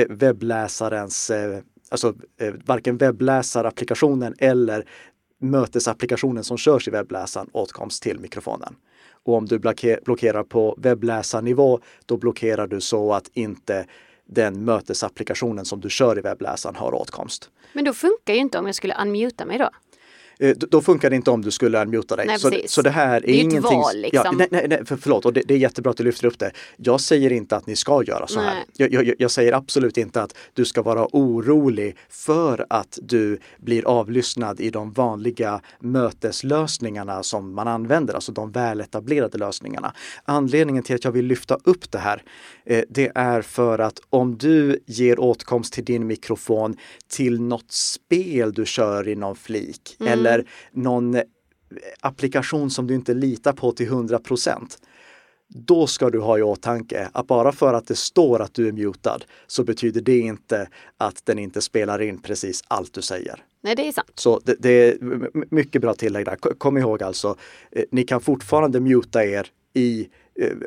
webbläsarens, 0.10 1.30
eh, 1.30 1.60
alltså 1.90 2.13
eh, 2.40 2.54
varken 2.66 2.98
webbläsarapplikationen 2.98 4.36
eller 4.38 4.86
mötesapplikationen 5.40 6.44
som 6.44 6.58
körs 6.58 6.88
i 6.88 6.92
webbläsaren 6.92 7.50
åtkomst 7.52 8.04
till 8.04 8.20
mikrofonen. 8.20 8.75
Och 9.25 9.34
om 9.34 9.46
du 9.46 9.60
blockerar 9.60 10.44
på 10.44 10.75
webbläsarnivå, 10.78 11.80
då 12.06 12.18
blockerar 12.18 12.68
du 12.68 12.82
så 12.82 13.13
att 13.13 13.28
inte 13.34 13.86
den 14.25 14.66
mötesapplikationen 14.66 15.66
som 15.66 15.80
du 15.80 15.90
kör 15.90 16.18
i 16.18 16.22
webbläsaren 16.22 16.75
har 16.75 16.94
åtkomst. 16.94 17.50
Men 17.74 17.86
då 17.86 17.94
funkar 17.94 18.34
ju 18.34 18.40
inte 18.40 18.58
om 18.60 18.66
jag 18.66 18.75
skulle 18.75 18.96
unmuta 19.02 19.46
mig 19.46 19.58
då? 19.58 19.70
Eh, 20.43 20.55
Då 20.57 20.81
funkar 20.81 21.09
det 21.09 21.15
inte 21.15 21.31
om 21.31 21.41
du 21.41 21.51
skulle 21.51 21.81
unmuta 21.81 22.15
dig. 22.15 22.25
Nej, 22.27 22.39
så, 22.39 22.51
så 22.65 22.81
det 22.81 22.89
här 22.89 23.15
är, 23.15 23.21
Det 23.21 23.31
är 23.31 23.33
ju 23.33 23.39
ett 23.39 23.43
ingenting... 23.43 23.79
val, 23.79 23.97
liksom. 23.97 24.21
ja, 24.25 24.31
nej, 24.31 24.47
nej, 24.51 24.67
nej, 24.67 24.85
för, 24.85 24.95
förlåt, 24.95 25.25
och 25.25 25.33
det, 25.33 25.41
det 25.45 25.53
är 25.53 25.57
jättebra 25.57 25.91
att 25.91 25.97
du 25.97 26.03
lyfter 26.03 26.27
upp 26.27 26.39
det. 26.39 26.51
Jag 26.77 27.01
säger 27.01 27.31
inte 27.31 27.55
att 27.55 27.67
ni 27.67 27.75
ska 27.75 28.03
göra 28.03 28.27
så 28.27 28.39
här. 28.39 28.63
Jag, 28.77 28.93
jag, 28.93 29.13
jag 29.19 29.31
säger 29.31 29.53
absolut 29.53 29.97
inte 29.97 30.21
att 30.21 30.38
du 30.53 30.65
ska 30.65 30.81
vara 30.81 31.07
orolig 31.12 31.97
för 32.09 32.65
att 32.69 33.00
du 33.01 33.39
blir 33.57 33.85
avlyssnad 33.88 34.59
i 34.59 34.69
de 34.69 34.91
vanliga 34.91 35.62
möteslösningarna 35.79 37.23
som 37.23 37.55
man 37.55 37.67
använder, 37.67 38.13
alltså 38.13 38.31
de 38.31 38.51
väletablerade 38.51 39.38
lösningarna. 39.38 39.93
Anledningen 40.25 40.83
till 40.83 40.95
att 40.95 41.03
jag 41.03 41.12
vill 41.12 41.25
lyfta 41.25 41.57
upp 41.63 41.91
det 41.91 41.97
här, 41.97 42.23
eh, 42.65 42.83
det 42.89 43.12
är 43.15 43.41
för 43.41 43.79
att 43.79 44.00
om 44.09 44.38
du 44.38 44.79
ger 44.85 45.19
åtkomst 45.19 45.73
till 45.73 45.85
din 45.85 46.07
mikrofon 46.07 46.77
till 47.07 47.41
något 47.41 47.71
spel 47.71 48.53
du 48.53 48.65
kör 48.65 49.07
i 49.07 49.15
någon 49.15 49.35
flik 49.35 49.97
eller 50.05 50.33
någon 50.72 51.16
eh, 51.16 51.22
applikation 52.02 52.70
som 52.70 52.88
du 52.88 52.96
inte 52.96 53.13
litar 53.13 53.54
på 53.54 53.72
till 53.72 53.88
100 53.88 54.20
procent 54.20 54.80
då 55.54 55.88
ska 55.88 56.10
du 56.10 56.20
ha 56.20 56.38
i 56.38 56.42
åtanke 56.42 57.10
att 57.12 57.28
bara 57.28 57.52
för 57.52 57.74
att 57.74 57.88
det 57.88 57.96
står 57.96 58.42
att 58.42 58.54
du 58.54 58.68
är 58.68 58.72
mutad 58.72 59.20
så 59.48 59.63
betyder 59.63 60.02
det 60.02 60.20
inte 60.20 60.68
att 60.98 61.25
den 61.25 61.40
inte 61.40 61.62
spelar 61.62 62.02
in 62.02 62.22
precis 62.22 62.63
allt 62.68 62.94
du 62.94 63.02
säger. 63.02 63.44
Nej, 63.62 63.75
det 63.75 63.88
är 63.88 63.92
sant. 63.92 64.12
Så 64.16 64.40
det, 64.44 64.56
det 64.60 64.70
är 64.70 64.98
mycket 65.56 65.82
bra 65.82 65.94
tillägg 65.94 66.25
där. 66.25 66.36
Kom 66.36 66.78
ihåg 66.78 67.04
alltså, 67.04 67.36
eh, 67.72 67.84
ni 67.92 68.04
kan 68.04 68.22
fortfarande 68.22 68.80
muta 68.80 69.25
er 69.25 69.48
i 69.74 70.10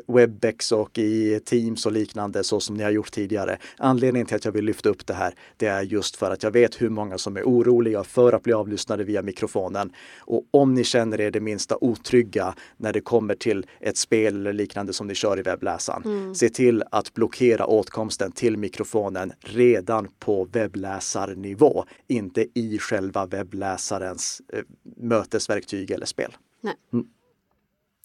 Webex 0.07 0.71
och 0.71 0.97
i 0.97 1.39
Teams 1.39 1.85
och 1.85 1.91
liknande 1.91 2.43
så 2.43 2.59
som 2.59 2.75
ni 2.75 2.83
har 2.83 2.91
gjort 2.91 3.11
tidigare. 3.11 3.57
Anledningen 3.77 4.27
till 4.27 4.35
att 4.35 4.45
jag 4.45 4.51
vill 4.51 4.65
lyfta 4.65 4.89
upp 4.89 5.07
det 5.07 5.13
här, 5.13 5.33
det 5.57 5.65
är 5.65 5.81
just 5.81 6.15
för 6.15 6.31
att 6.31 6.43
jag 6.43 6.51
vet 6.51 6.81
hur 6.81 6.89
många 6.89 7.17
som 7.17 7.37
är 7.37 7.43
oroliga 7.43 8.03
för 8.03 8.33
att 8.33 8.43
bli 8.43 8.53
avlyssnade 8.53 9.03
via 9.03 9.21
mikrofonen. 9.21 9.93
Och 10.19 10.43
om 10.51 10.73
ni 10.73 10.83
känner 10.83 11.21
er 11.21 11.31
det 11.31 11.39
minsta 11.39 11.77
otrygga 11.81 12.55
när 12.77 12.93
det 12.93 13.01
kommer 13.01 13.35
till 13.35 13.65
ett 13.79 13.97
spel 13.97 14.35
eller 14.35 14.53
liknande 14.53 14.93
som 14.93 15.07
ni 15.07 15.15
kör 15.15 15.39
i 15.39 15.41
webbläsaren, 15.41 16.35
se 16.35 16.49
till 16.49 16.83
att 16.91 17.13
blockera 17.13 17.65
åtkomsten 17.65 18.31
till 18.31 18.57
mikrofonen 18.57 19.33
redan 19.39 20.07
på 20.19 20.47
webbläsarnivå, 20.51 21.85
inte 22.07 22.47
i 22.53 22.77
själva 22.79 23.25
webbläsarens 23.25 24.41
eh, 24.53 24.63
mötesverktyg 24.97 25.91
eller 25.91 26.05
spel. 26.05 26.35
Nej. 26.61 27.03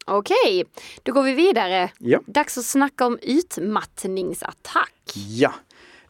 Okej, 0.06 0.64
då 1.02 1.12
går 1.12 1.22
vi 1.22 1.32
vidare. 1.32 1.90
Ja. 1.98 2.20
Dags 2.26 2.58
att 2.58 2.64
snacka 2.64 3.06
om 3.06 3.18
utmattningsattack. 3.22 5.12
Ja, 5.14 5.52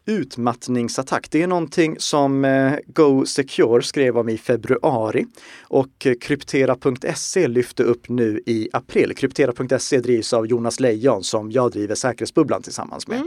utmattningsattack. 0.05 1.27
Det 1.31 1.41
är 1.41 1.47
någonting 1.47 1.95
som 1.99 2.45
eh, 2.45 2.73
Go 2.85 3.25
Secure 3.25 3.83
skrev 3.83 4.17
om 4.17 4.29
i 4.29 4.37
februari 4.37 5.25
och 5.61 6.07
kryptera.se 6.21 7.47
lyfte 7.47 7.83
upp 7.83 8.09
nu 8.09 8.41
i 8.45 8.69
april. 8.73 9.15
Kryptera.se 9.15 9.99
drivs 9.99 10.33
av 10.33 10.47
Jonas 10.47 10.79
Lejon 10.79 11.23
som 11.23 11.51
jag 11.51 11.71
driver 11.71 11.95
Säkerhetsbubblan 11.95 12.61
tillsammans 12.61 13.07
med. 13.07 13.23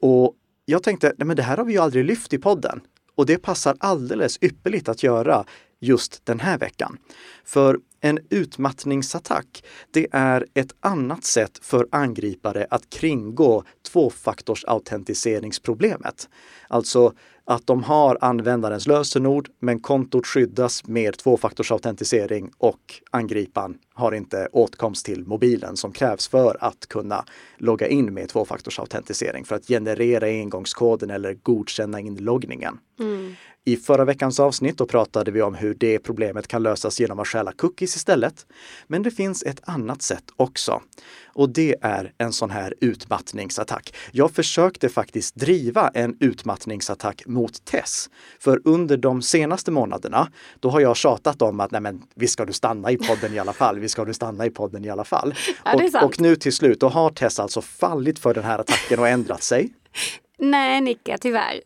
Och 0.00 0.34
jag 0.64 0.82
tänkte, 0.82 1.14
nej 1.18 1.26
men 1.26 1.36
det 1.36 1.42
här 1.42 1.56
har 1.56 1.64
vi 1.64 1.72
ju 1.72 1.78
aldrig 1.78 2.04
lyft 2.04 2.32
i 2.32 2.38
podden. 2.38 2.80
Och 3.14 3.26
det 3.26 3.38
passar 3.38 3.76
alldeles 3.80 4.38
ypperligt 4.42 4.88
att 4.88 5.02
göra 5.02 5.44
just 5.80 6.26
den 6.26 6.40
här 6.40 6.58
veckan. 6.58 6.98
För 7.44 7.78
en 8.00 8.18
utmattningsattack, 8.30 9.64
det 9.90 10.06
är 10.12 10.46
ett 10.54 10.74
annat 10.80 11.24
sätt 11.24 11.58
för 11.62 11.88
angripare 11.92 12.66
att 12.70 12.90
kringgå 12.90 13.64
tvåfaktorsautentiseringsproblemet. 13.92 16.28
Alltså 16.68 17.12
att 17.48 17.66
de 17.66 17.82
har 17.82 18.18
användarens 18.20 18.86
lösenord 18.86 19.48
men 19.58 19.80
kontot 19.80 20.26
skyddas 20.26 20.86
med 20.86 21.18
tvåfaktorsautentisering 21.18 22.50
och 22.58 22.80
angriparen 23.10 23.78
har 23.94 24.12
inte 24.12 24.48
åtkomst 24.52 25.06
till 25.06 25.26
mobilen 25.26 25.76
som 25.76 25.92
krävs 25.92 26.28
för 26.28 26.56
att 26.60 26.86
kunna 26.88 27.24
logga 27.58 27.88
in 27.88 28.14
med 28.14 28.28
tvåfaktorsautentisering 28.28 29.44
för 29.44 29.56
att 29.56 29.66
generera 29.66 30.26
engångskoden 30.26 31.10
eller 31.10 31.34
godkänna 31.34 32.00
inloggningen. 32.00 32.78
I 33.64 33.76
förra 33.76 34.04
veckans 34.04 34.40
avsnitt 34.40 34.78
då 34.78 34.86
pratade 34.86 35.30
vi 35.30 35.42
om 35.42 35.54
hur 35.54 35.74
det 35.74 35.98
problemet 35.98 36.48
kan 36.48 36.62
lösas 36.62 37.00
genom 37.00 37.18
att 37.18 37.28
stjäla 37.28 37.52
cookies 37.52 37.96
istället. 37.96 38.46
Men 38.86 39.02
det 39.02 39.10
finns 39.10 39.42
ett 39.42 39.60
annat 39.62 40.02
sätt 40.02 40.24
också. 40.36 40.82
Och 41.38 41.48
det 41.48 41.74
är 41.80 42.12
en 42.18 42.32
sån 42.32 42.50
här 42.50 42.74
utmattningsattack. 42.80 43.94
Jag 44.12 44.30
försökte 44.30 44.88
faktiskt 44.88 45.34
driva 45.34 45.88
en 45.88 46.16
utmattningsattack 46.20 47.22
mot 47.26 47.64
Tess. 47.64 48.10
För 48.40 48.60
under 48.64 48.96
de 48.96 49.22
senaste 49.22 49.70
månaderna, 49.70 50.32
då 50.60 50.70
har 50.70 50.80
jag 50.80 50.96
tjatat 50.96 51.42
om 51.42 51.60
att 51.60 51.70
nej 51.70 51.80
men, 51.80 52.02
visst 52.14 52.32
ska 52.32 52.44
du 52.44 52.52
stanna 52.52 52.90
i 52.90 52.96
podden 52.96 53.34
i 53.34 53.38
alla 53.38 53.52
fall, 53.52 53.78
visst 53.78 53.92
ska 53.92 54.04
du 54.04 54.14
stanna 54.14 54.46
i 54.46 54.50
podden 54.50 54.84
i 54.84 54.90
alla 54.90 55.04
fall. 55.04 55.34
Ja, 55.64 55.74
och, 55.74 56.04
och 56.04 56.20
nu 56.20 56.36
till 56.36 56.52
slut, 56.52 56.80
då 56.80 56.88
har 56.88 57.10
Tess 57.10 57.40
alltså 57.40 57.60
fallit 57.62 58.18
för 58.18 58.34
den 58.34 58.44
här 58.44 58.58
attacken 58.58 58.98
och 58.98 59.08
ändrat 59.08 59.42
sig 59.42 59.72
Nej, 60.38 60.80
Nicka, 60.80 61.18
tyvärr. 61.20 61.60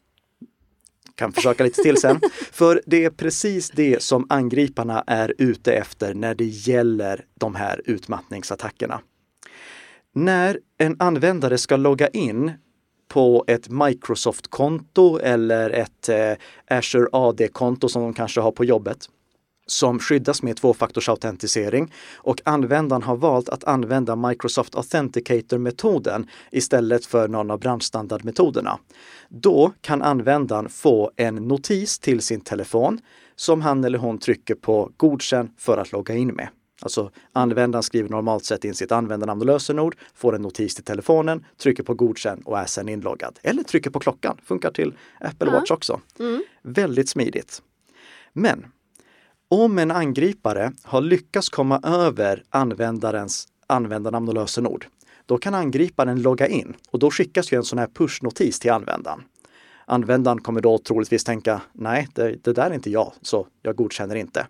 kan 1.15 1.33
försöka 1.33 1.65
lite 1.65 1.83
till 1.83 1.97
sen. 1.97 2.21
För 2.53 2.83
det 2.87 3.05
är 3.05 3.11
precis 3.11 3.71
det 3.71 4.03
som 4.03 4.27
angriparna 4.29 5.05
är 5.07 5.35
ute 5.39 5.73
efter 5.73 6.15
när 6.15 6.35
det 6.35 6.45
gäller 6.45 7.25
de 7.35 7.55
här 7.55 7.83
utmattningsattackerna. 7.85 9.01
När 10.15 10.59
en 10.79 10.97
användare 10.99 11.59
ska 11.59 11.77
logga 11.77 12.09
in 12.09 12.53
på 13.09 13.45
ett 13.47 13.69
Microsoft-konto 13.69 15.19
eller 15.19 15.71
ett 15.71 16.09
eh, 16.09 16.33
Azure 16.77 17.09
AD-konto 17.13 17.89
som 17.89 18.03
de 18.03 18.15
kanske 18.15 18.41
har 18.41 18.53
på 18.53 18.65
jobbet 18.65 19.09
som 19.67 19.99
skyddas 19.99 20.43
med 20.43 20.57
tvåfaktorsautentisering 20.57 21.93
och 22.15 22.41
användaren 22.45 23.03
har 23.03 23.17
valt 23.17 23.49
att 23.49 23.65
använda 23.65 24.17
Microsoft 24.17 24.75
Authenticator-metoden 24.75 26.29
istället 26.51 27.07
för 27.07 27.29
någon 27.29 27.51
av 27.51 27.59
branschstandardmetoderna. 27.61 28.79
Då 29.29 29.73
kan 29.81 30.03
användaren 30.03 30.69
få 30.69 31.11
en 31.17 31.35
notis 31.35 31.99
till 31.99 32.21
sin 32.21 32.41
telefon 32.41 33.01
som 33.37 33.61
han 33.61 33.85
eller 33.85 33.99
hon 33.99 34.19
trycker 34.19 34.55
på 34.55 34.91
godkänn 34.97 35.51
för 35.59 35.79
att 35.79 35.93
logga 35.93 36.15
in 36.15 36.29
med. 36.29 36.49
Alltså 36.83 37.11
användaren 37.33 37.83
skriver 37.83 38.09
normalt 38.09 38.45
sett 38.45 38.65
in 38.65 38.75
sitt 38.75 38.93
användarnamn 38.93 39.41
och 39.41 39.47
lösenord, 39.47 39.97
får 40.15 40.35
en 40.35 40.43
notis 40.43 40.75
till 40.75 40.85
telefonen, 40.85 41.45
trycker 41.59 41.83
på 41.83 41.95
godkänn 41.95 42.43
och 42.45 42.59
är 42.59 42.67
sedan 42.67 42.89
inloggad. 42.89 43.39
Eller 43.43 43.63
trycker 43.63 43.91
på 43.91 44.01
klockan, 44.01 44.39
funkar 44.45 44.71
till 44.71 44.95
Apple 45.21 45.51
Watch 45.51 45.71
också. 45.71 46.01
Väldigt 46.63 47.09
smidigt. 47.09 47.63
Men 48.33 48.67
om 49.49 49.79
en 49.79 49.91
angripare 49.91 50.73
har 50.83 51.01
lyckats 51.01 51.49
komma 51.49 51.81
över 51.85 52.45
användarens 52.51 53.49
användarnamn 53.67 54.29
och 54.29 54.35
lösenord, 54.35 54.87
då 55.27 55.39
kan 55.39 55.55
angriparen 55.55 56.23
logga 56.23 56.47
in 56.47 56.77
och 56.91 56.99
då 56.99 57.11
skickas 57.11 57.53
ju 57.53 57.57
en 57.57 57.65
sån 57.65 57.79
här 57.79 57.87
push-notis 57.87 58.61
till 58.61 58.71
användaren. 58.71 59.23
Användaren 59.85 60.41
kommer 60.41 60.61
då 60.61 60.79
troligtvis 60.79 61.25
tänka, 61.25 61.63
nej, 61.73 62.09
det, 62.15 62.37
det 62.45 62.53
där 62.53 62.71
är 62.71 62.75
inte 62.75 62.91
jag, 62.91 63.13
så 63.23 63.47
jag 63.63 63.77
godkänner 63.77 64.15
inte. 64.15 64.47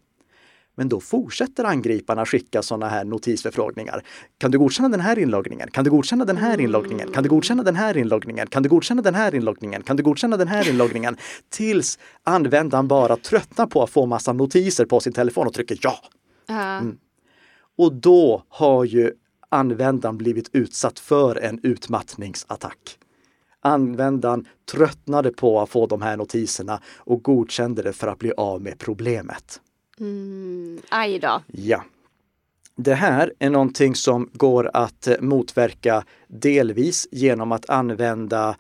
Men 0.77 0.89
då 0.89 1.01
fortsätter 1.01 1.65
angriparna 1.65 2.27
skicka 2.27 2.63
sådana 2.63 2.89
här 2.89 3.05
notisförfrågningar. 3.05 4.05
Kan 4.39 4.51
du 4.51 4.59
godkänna 4.59 4.89
den 4.89 5.01
här 5.01 5.19
inloggningen? 5.19 5.71
Kan 5.71 5.85
du 5.85 5.91
godkänna 5.91 6.25
den 6.25 6.37
här 6.37 6.61
inloggningen? 6.61 7.09
Kan 7.09 7.23
du 7.23 7.29
godkänna 7.29 7.63
den 7.63 7.75
här 7.75 7.99
inloggningen? 7.99 8.49
Kan 8.49 8.63
du 8.63 8.69
godkänna 8.69 9.03
den 9.03 9.15
här 9.15 9.35
inloggningen? 9.35 9.83
Kan 9.83 9.97
du 9.97 10.03
godkänna 10.03 10.37
den 10.37 10.49
här 10.49 10.69
inloggningen? 10.69 11.17
Tills 11.49 11.99
användaren 12.25 12.89
bara 12.89 13.17
tröttnar 13.17 13.67
på 13.67 13.83
att 13.83 13.91
få 13.91 14.07
massa 14.07 14.33
notiser 14.33 14.85
på 14.85 15.01
sin 15.01 15.13
telefon 15.13 15.47
och 15.47 15.55
trycker 15.55 15.79
ja. 15.83 15.95
Ja. 16.47 16.83
Och 17.79 17.93
då 17.93 18.43
har 18.49 18.85
ju 18.85 19.13
användaren 19.49 20.17
blivit 20.19 20.51
utsatt 20.53 20.99
för 20.99 21.37
en 21.37 21.61
utmattningsattack. 21.63 22.99
Användaren 23.61 24.47
tröttnade 24.73 25.31
på 25.31 25.61
att 25.61 25.69
få 25.69 25.87
de 25.87 26.03
här 26.03 26.17
notiserna 26.17 26.81
och 26.97 27.23
godkände 27.23 27.83
det 27.83 27.93
för 27.93 28.09
att 28.09 28.19
bli 28.19 28.33
av 28.37 28.63
med 28.63 28.79
problemet. 28.79 29.61
Mm, 30.03 30.81
aj 30.89 31.19
då. 31.19 31.43
Ja. 31.47 31.85
Det 32.77 32.95
här 32.95 33.33
är 33.39 33.51
någonting 33.51 33.95
som 33.95 34.31
går 34.33 34.71
att 34.75 35.07
eh, 35.07 35.15
motverka 35.21 36.05
delvis 36.29 37.09
genom 37.11 37.53
att 37.53 37.71
använda 37.71 38.57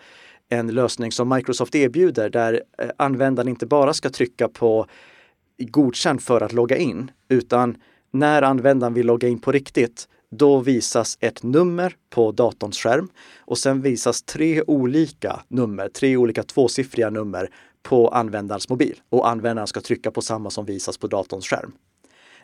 en 0.48 0.68
lösning 0.68 1.12
som 1.12 1.28
Microsoft 1.28 1.74
erbjuder 1.74 2.30
där 2.30 2.62
eh, 2.78 2.88
användaren 2.96 3.48
inte 3.48 3.66
bara 3.66 3.94
ska 3.94 4.10
trycka 4.10 4.48
på 4.48 4.86
godkänn 5.58 6.18
för 6.18 6.40
att 6.40 6.52
logga 6.52 6.76
in, 6.76 7.10
utan 7.28 7.76
när 8.10 8.42
användaren 8.42 8.94
vill 8.94 9.06
logga 9.06 9.28
in 9.28 9.38
på 9.38 9.52
riktigt, 9.52 10.08
då 10.30 10.58
visas 10.58 11.18
ett 11.20 11.42
nummer 11.42 11.96
på 12.10 12.32
datorns 12.32 12.78
skärm 12.78 13.08
och 13.38 13.58
sen 13.58 13.82
visas 13.82 14.22
tre 14.22 14.62
olika 14.62 15.40
nummer, 15.48 15.88
tre 15.88 16.16
olika 16.16 16.42
tvåsiffriga 16.42 17.10
nummer 17.10 17.50
på 17.82 18.08
användarens 18.08 18.68
mobil 18.68 19.00
och 19.08 19.28
användaren 19.28 19.66
ska 19.66 19.80
trycka 19.80 20.10
på 20.10 20.22
samma 20.22 20.50
som 20.50 20.64
visas 20.64 20.98
på 20.98 21.06
datorns 21.06 21.46
skärm. 21.46 21.72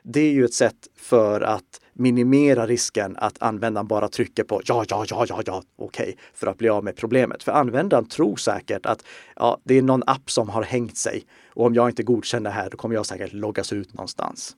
Det 0.02 0.20
är 0.20 0.32
ju 0.32 0.44
ett 0.44 0.54
sätt 0.54 0.88
för 0.96 1.40
att 1.40 1.80
minimera 1.92 2.66
risken 2.66 3.16
att 3.16 3.42
användaren 3.42 3.86
bara 3.86 4.08
trycker 4.08 4.44
på 4.44 4.60
ja, 4.64 4.84
ja, 4.88 5.04
ja, 5.08 5.26
ja, 5.28 5.42
ja, 5.46 5.62
okej, 5.76 6.02
okay, 6.02 6.14
för 6.34 6.46
att 6.46 6.58
bli 6.58 6.68
av 6.68 6.84
med 6.84 6.96
problemet. 6.96 7.42
För 7.42 7.52
användaren 7.52 8.06
tror 8.06 8.36
säkert 8.36 8.86
att 8.86 9.04
ja, 9.36 9.58
det 9.64 9.78
är 9.78 9.82
någon 9.82 10.02
app 10.06 10.30
som 10.30 10.48
har 10.48 10.62
hängt 10.62 10.96
sig 10.96 11.24
och 11.54 11.66
om 11.66 11.74
jag 11.74 11.88
inte 11.88 12.02
godkänner 12.02 12.50
det 12.50 12.56
här, 12.56 12.70
då 12.70 12.76
kommer 12.76 12.94
jag 12.94 13.06
säkert 13.06 13.32
loggas 13.32 13.72
ut 13.72 13.94
någonstans. 13.94 14.56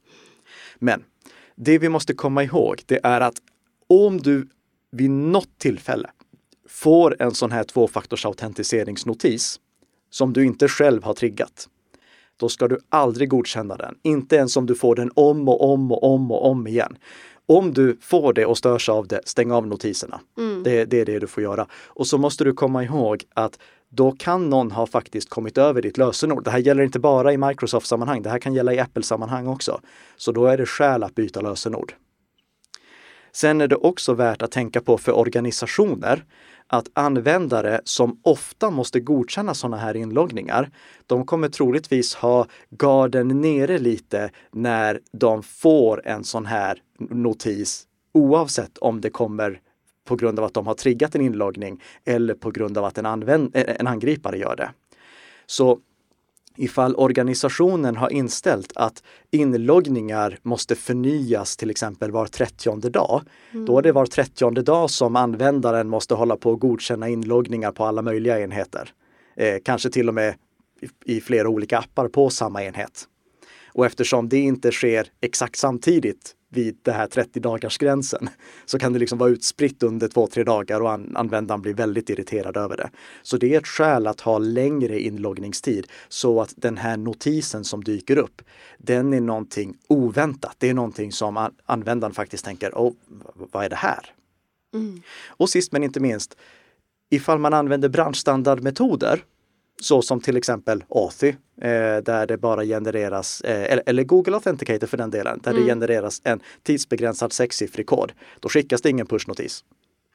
Men 0.79 1.05
det 1.57 1.79
vi 1.79 1.89
måste 1.89 2.15
komma 2.15 2.45
ihåg, 2.45 2.83
det 2.87 3.01
är 3.03 3.21
att 3.21 3.37
om 3.87 4.19
du 4.19 4.49
vid 4.93 5.11
något 5.11 5.59
tillfälle 5.59 6.11
får 6.69 7.23
en 7.23 7.35
sån 7.35 7.53
här 7.53 7.65
tvåfaktorsautentiseringsnotis 7.65 9.60
som 10.11 10.33
du 10.33 10.45
inte 10.45 10.69
själv 10.69 11.03
har 11.05 11.15
triggat, 11.15 11.69
då 12.37 12.49
ska 12.49 12.69
du 12.69 12.79
aldrig 12.89 13.29
godkänna 13.29 13.77
den. 13.77 13.95
Inte 14.03 14.37
ens 14.37 14.57
om 14.57 14.67
du 14.67 14.75
får 14.75 14.95
den 14.95 15.11
om 15.15 15.49
och 15.49 15.73
om 15.73 15.93
och 15.93 16.05
om 16.15 16.31
och 16.31 16.51
om 16.51 16.67
igen. 16.67 16.97
Om 17.47 17.75
du 17.75 17.97
får 18.01 18.33
det 18.33 18.47
och 18.47 18.59
störs 18.59 18.89
av 18.89 19.07
det, 19.07 19.21
stäng 19.25 19.51
av 19.51 19.67
notiserna. 19.67 20.21
Mm. 20.39 20.63
Det, 20.63 20.85
det 20.85 21.01
är 21.01 21.05
det 21.05 21.19
du 21.19 21.27
får 21.27 21.43
göra. 21.43 21.67
Och 21.87 22.07
så 22.07 22.19
måste 22.19 22.45
du 22.45 22.53
komma 22.53 22.85
ihåg 22.85 23.25
att 23.35 23.59
då 23.89 24.13
kan 24.13 24.51
någon 24.51 24.71
ha 24.71 24.87
faktiskt 24.87 25.29
kommit 25.29 25.59
över 25.59 25.83
ditt 25.83 25.99
lösenord. 25.99 26.45
Det 26.45 26.51
här 26.51 26.59
gäller 26.59 26.83
inte 26.83 26.99
bara 26.99 27.33
i 27.33 27.37
Microsoft-sammanhang, 27.37 28.23
det 28.23 28.31
här 28.31 28.39
kan 28.39 28.55
gälla 28.55 28.75
i 28.75 28.79
Apple-sammanhang 28.79 29.47
också. 29.47 29.81
Så 30.17 30.33
då 30.33 30.47
är 30.47 30.59
det 30.59 30.67
skäl 30.67 31.03
att 31.03 31.15
byta 31.15 31.41
lösenord. 31.41 31.95
Sen 33.33 33.61
är 33.61 33.69
det 33.69 33.77
också 33.77 34.15
värt 34.15 34.43
att 34.43 34.51
tänka 34.51 34.81
på 34.81 34.99
för 34.99 35.13
organisationer 35.13 36.25
att 36.73 36.91
användare 36.93 37.81
som 37.85 38.21
ofta 38.23 38.71
måste 38.71 39.01
godkänna 39.01 39.55
sådana 39.55 39.77
här 39.77 39.97
inloggningar, 39.97 40.71
de 41.07 41.27
kommer 41.27 41.49
troligtvis 41.49 42.15
ha 42.15 42.47
garden 42.71 43.29
nere 43.29 43.79
lite 43.79 44.31
när 44.53 45.01
de 45.13 45.43
får 45.43 46.07
en 46.07 46.25
sån 46.25 46.47
här 46.47 46.83
notis 46.99 47.87
oavsett 48.15 48.79
om 48.79 49.01
det 49.01 49.11
kommer 49.11 49.61
på 50.05 50.17
grund 50.17 50.39
av 50.39 50.45
att 50.45 50.55
de 50.55 50.67
har 50.67 50.75
triggat 50.75 51.15
en 51.15 51.21
inloggning 51.21 51.83
eller 52.05 52.35
på 52.35 52.51
grund 52.51 52.79
av 52.79 52.85
att 52.85 52.99
en, 52.99 53.07
använd- 53.07 53.51
en 53.55 53.87
angripare 53.87 54.39
gör 54.39 54.57
det. 54.57 54.71
Så 55.47 55.79
ifall 56.61 56.95
organisationen 56.97 57.97
har 57.97 58.13
inställt 58.13 58.73
att 58.75 59.03
inloggningar 59.31 60.39
måste 60.43 60.75
förnyas 60.75 61.57
till 61.57 61.71
exempel 61.71 62.11
var 62.11 62.27
30 62.27 62.91
dag, 62.91 63.23
mm. 63.53 63.67
då 63.67 63.79
är 63.79 63.83
det 63.83 63.93
var 63.93 64.07
30 64.07 64.51
dag 64.51 64.91
som 64.91 65.17
användaren 65.17 65.89
måste 65.89 66.15
hålla 66.15 66.37
på 66.37 66.51
och 66.51 66.61
godkänna 66.61 67.09
inloggningar 67.09 67.73
på 67.73 67.85
alla 67.85 68.03
möjliga 68.03 68.41
enheter. 68.41 68.91
Eh, 69.37 69.57
kanske 69.65 69.91
till 69.91 70.09
och 70.09 70.15
med 70.15 70.35
i, 71.05 71.17
i 71.17 71.21
flera 71.21 71.49
olika 71.49 71.79
appar 71.79 72.09
på 72.09 72.31
samma 72.31 72.65
enhet. 72.65 73.05
Och 73.73 73.87
eftersom 73.87 74.29
det 74.29 74.39
inte 74.39 74.71
sker 74.71 75.07
exakt 75.21 75.57
samtidigt 75.57 76.35
vid 76.51 76.79
det 76.83 76.93
här 76.93 77.07
30 77.07 77.41
dagars 77.41 77.79
gränsen 77.79 78.29
så 78.67 78.79
kan 78.79 78.93
det 78.93 78.99
liksom 78.99 79.19
vara 79.19 79.31
utspritt 79.31 79.83
under 79.83 80.09
två, 80.09 80.27
tre 80.27 80.45
dagar 80.45 80.81
och 80.81 80.93
an 80.93 81.17
användaren 81.17 81.63
blir 81.63 81.75
väldigt 81.75 82.11
irriterad 82.11 82.57
över 82.57 82.77
det. 82.77 82.91
Så 83.23 83.37
det 83.37 83.55
är 83.55 83.59
ett 83.59 83.67
skäl 83.67 84.07
att 84.07 84.21
ha 84.21 84.39
längre 84.39 85.01
inloggningstid 85.01 85.87
så 86.09 86.41
att 86.41 86.55
den 86.57 86.77
här 86.77 86.97
notisen 86.97 87.65
som 87.65 87.85
dyker 87.85 88.19
upp, 88.19 88.43
den 88.79 89.13
är 89.13 89.21
någonting 89.21 89.77
oväntat. 89.89 90.57
Det 90.59 90.69
är 90.69 90.75
någonting 90.75 91.13
som 91.13 91.37
an 91.37 91.55
användaren 91.67 92.15
faktiskt 92.15 92.45
tänker, 92.45 92.71
oh, 92.71 92.93
vad 93.35 93.65
är 93.65 93.69
det 93.69 93.77
här? 93.77 94.15
Mm. 94.75 95.03
Och 95.29 95.51
sist 95.51 95.73
men 95.73 95.85
inte 95.85 96.01
minst, 96.01 96.37
ifall 97.11 97.39
man 97.39 97.55
använder 97.55 97.89
branschstandardmetoder 97.89 99.25
så 99.81 100.03
som 100.03 100.21
till 100.21 100.37
exempel 100.37 100.85
Authy, 100.89 101.29
eh, 101.29 101.37
där 102.05 102.27
det 102.27 102.37
bara 102.37 102.65
genereras, 102.65 103.41
eh, 103.41 103.79
eller, 103.87 104.05
Google 104.05 104.35
Authenticator 104.35 104.87
för 104.87 104.97
den 104.97 105.11
delen, 105.11 105.41
där 105.43 105.51
mm. 105.51 105.63
det 105.63 105.69
genereras 105.69 106.21
en 106.25 106.41
tidsbegränsad 106.63 107.33
sexsiffrig 107.33 107.87
kod. 107.87 108.13
Då 108.41 108.49
skickas 108.49 108.83
det 108.83 108.91
ingen 108.91 109.07
pushnotis. 109.07 109.65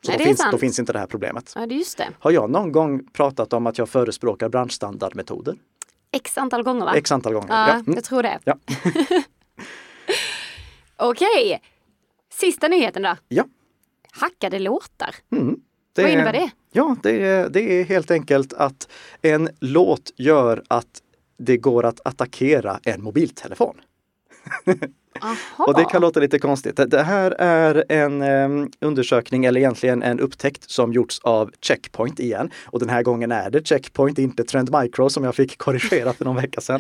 Så 0.01 0.11
Nej, 0.11 0.17
då, 0.17 0.23
finns, 0.23 0.47
då 0.51 0.57
finns 0.57 0.79
inte 0.79 0.93
det 0.93 0.99
här 0.99 1.07
problemet. 1.07 1.53
Ja, 1.55 1.65
det 1.65 1.83
det. 1.97 2.07
Har 2.19 2.31
jag 2.31 2.49
någon 2.49 2.71
gång 2.71 3.07
pratat 3.13 3.53
om 3.53 3.67
att 3.67 3.77
jag 3.77 3.89
förespråkar 3.89 4.49
branschstandardmetoder? 4.49 5.55
X 6.11 6.37
antal 6.37 6.63
gånger 6.63 6.85
va? 6.85 6.95
X 6.95 7.11
antal 7.11 7.33
gånger, 7.33 7.47
ja. 7.49 7.67
ja. 7.67 7.73
Mm. 7.73 7.93
Jag 7.93 8.03
tror 8.03 8.23
det. 8.23 8.39
Ja. 8.43 8.57
Okej, 10.97 11.61
sista 12.33 12.67
nyheten 12.67 13.01
då. 13.01 13.15
Ja. 13.27 13.43
Hackade 14.11 14.59
låtar. 14.59 15.15
Mm. 15.31 15.59
Det, 15.95 16.01
Vad 16.01 16.11
innebär 16.11 16.33
det? 16.33 16.51
Ja, 16.71 16.95
det 17.03 17.25
är, 17.25 17.49
det 17.49 17.79
är 17.79 17.83
helt 17.83 18.11
enkelt 18.11 18.53
att 18.53 18.87
en 19.21 19.49
låt 19.59 20.11
gör 20.15 20.63
att 20.67 21.01
det 21.37 21.57
går 21.57 21.85
att 21.85 22.07
attackera 22.07 22.79
en 22.83 23.03
mobiltelefon. 23.03 23.75
och 25.57 25.73
det 25.73 25.85
kan 25.85 26.01
låta 26.01 26.19
lite 26.19 26.39
konstigt. 26.39 26.79
Det 26.87 27.03
här 27.03 27.31
är 27.39 27.83
en 27.89 28.21
um, 28.21 28.71
undersökning 28.79 29.45
eller 29.45 29.59
egentligen 29.59 30.03
en 30.03 30.19
upptäckt 30.19 30.69
som 30.69 30.93
gjorts 30.93 31.19
av 31.23 31.51
Checkpoint 31.61 32.19
igen. 32.19 32.51
Och 32.65 32.79
den 32.79 32.89
här 32.89 33.03
gången 33.03 33.31
är 33.31 33.49
det 33.49 33.67
Checkpoint, 33.67 34.19
inte 34.19 34.43
Trend 34.43 34.75
Micro 34.81 35.09
som 35.09 35.23
jag 35.23 35.35
fick 35.35 35.57
korrigera 35.57 36.13
för 36.13 36.25
någon 36.25 36.35
vecka 36.35 36.61
sedan. 36.61 36.79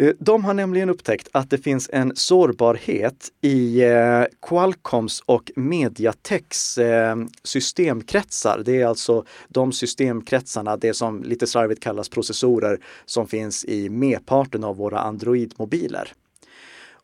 Eh, 0.00 0.12
de 0.18 0.44
har 0.44 0.54
nämligen 0.54 0.90
upptäckt 0.90 1.28
att 1.32 1.50
det 1.50 1.58
finns 1.58 1.90
en 1.92 2.16
sårbarhet 2.16 3.32
i 3.40 3.82
eh, 3.82 4.24
Qualcomms 4.42 5.22
och 5.26 5.50
Mediateks 5.56 6.78
eh, 6.78 7.16
systemkretsar. 7.42 8.62
Det 8.64 8.80
är 8.80 8.86
alltså 8.86 9.24
de 9.48 9.72
systemkretsarna, 9.72 10.76
det 10.76 10.94
som 10.94 11.22
lite 11.22 11.46
slarvigt 11.46 11.82
kallas 11.82 12.08
processorer, 12.08 12.80
som 13.04 13.26
finns 13.26 13.64
i 13.64 13.88
merparten 13.88 14.64
av 14.64 14.76
våra 14.76 14.98
Android-mobiler. 14.98 16.12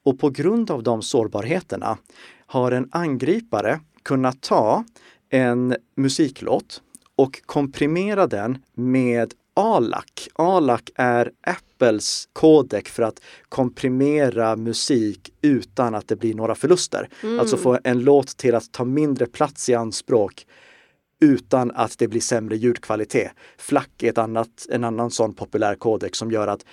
Och 0.02 0.18
på 0.18 0.30
grund 0.30 0.70
av 0.70 0.82
de 0.82 1.02
sårbarheterna 1.02 1.98
har 2.46 2.72
en 2.72 2.88
angripare 2.92 3.80
kunnat 4.02 4.40
ta 4.40 4.84
en 5.30 5.76
musiklåt 5.96 6.82
och 7.16 7.40
komprimera 7.46 8.26
den 8.26 8.58
med 8.74 9.34
ALAC. 9.56 10.28
ALAC 10.34 10.82
är 10.94 11.30
Apples 11.40 12.28
kodek 12.32 12.88
för 12.88 13.02
att 13.02 13.20
komprimera 13.48 14.56
musik 14.56 15.32
utan 15.42 15.94
att 15.94 16.08
det 16.08 16.16
blir 16.16 16.34
några 16.34 16.54
förluster. 16.54 17.08
Mm. 17.22 17.40
Alltså 17.40 17.56
få 17.56 17.78
en 17.84 18.00
låt 18.00 18.36
till 18.36 18.54
att 18.54 18.72
ta 18.72 18.84
mindre 18.84 19.26
plats 19.26 19.68
i 19.68 19.74
anspråk 19.74 20.46
utan 21.20 21.70
att 21.70 21.98
det 21.98 22.08
blir 22.08 22.20
sämre 22.20 22.56
ljudkvalitet. 22.56 23.30
FLAC 23.58 23.86
är 23.98 24.08
ett 24.10 24.18
annat, 24.18 24.66
en 24.70 24.84
annan 24.84 25.10
sån 25.10 25.34
populär 25.34 25.74
kodek 25.74 26.14
som 26.14 26.30
gör 26.30 26.48
att 26.48 26.64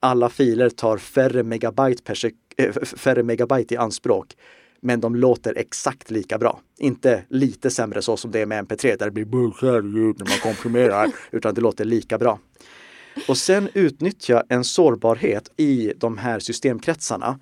alla 0.00 0.28
filer 0.28 0.70
tar 0.70 0.98
färre 0.98 1.42
megabyte, 1.42 2.02
per 2.02 2.18
äh, 2.56 2.72
färre 2.72 3.22
megabyte 3.22 3.74
i 3.74 3.76
anspråk 3.76 4.36
men 4.82 5.00
de 5.00 5.16
låter 5.16 5.58
exakt 5.58 6.10
lika 6.10 6.38
bra. 6.38 6.60
Inte 6.78 7.24
lite 7.28 7.70
sämre 7.70 8.02
så 8.02 8.16
som 8.16 8.30
det 8.30 8.40
är 8.40 8.46
med 8.46 8.68
MP3 8.68 8.98
där 8.98 9.04
det 9.04 9.10
blir 9.10 9.24
bullshit 9.24 10.18
när 10.18 10.28
man 10.28 10.38
komprimerar, 10.42 11.08
utan 11.30 11.54
det 11.54 11.60
låter 11.60 11.84
lika 11.84 12.18
bra. 12.18 12.38
Och 13.28 13.36
sen 13.36 13.68
utnyttja 13.74 14.44
en 14.48 14.64
sårbarhet 14.64 15.50
i 15.56 15.92
de 15.96 16.18
här 16.18 16.38
systemkretsarna 16.38 17.38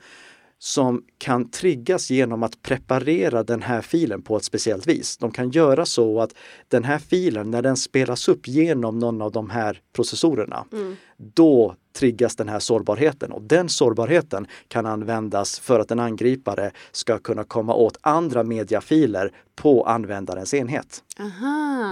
som 0.62 1.02
kan 1.18 1.50
triggas 1.50 2.10
genom 2.10 2.42
att 2.42 2.62
preparera 2.62 3.42
den 3.42 3.62
här 3.62 3.80
filen 3.80 4.22
på 4.22 4.36
ett 4.36 4.44
speciellt 4.44 4.86
vis. 4.86 5.16
De 5.16 5.30
kan 5.30 5.50
göra 5.50 5.86
så 5.86 6.20
att 6.20 6.34
den 6.68 6.84
här 6.84 6.98
filen, 6.98 7.50
när 7.50 7.62
den 7.62 7.76
spelas 7.76 8.28
upp 8.28 8.48
genom 8.48 8.98
någon 8.98 9.22
av 9.22 9.32
de 9.32 9.50
här 9.50 9.80
processorerna, 9.92 10.64
mm. 10.72 10.96
då 11.16 11.74
triggas 11.98 12.36
den 12.36 12.48
här 12.48 12.58
sårbarheten 12.58 13.32
och 13.32 13.42
den 13.42 13.68
sårbarheten 13.68 14.46
kan 14.68 14.86
användas 14.86 15.58
för 15.58 15.80
att 15.80 15.90
en 15.90 16.00
angripare 16.00 16.70
ska 16.92 17.18
kunna 17.18 17.44
komma 17.44 17.74
åt 17.74 17.98
andra 18.00 18.42
mediafiler 18.42 19.32
på 19.56 19.84
användarens 19.84 20.54
enhet. 20.54 21.04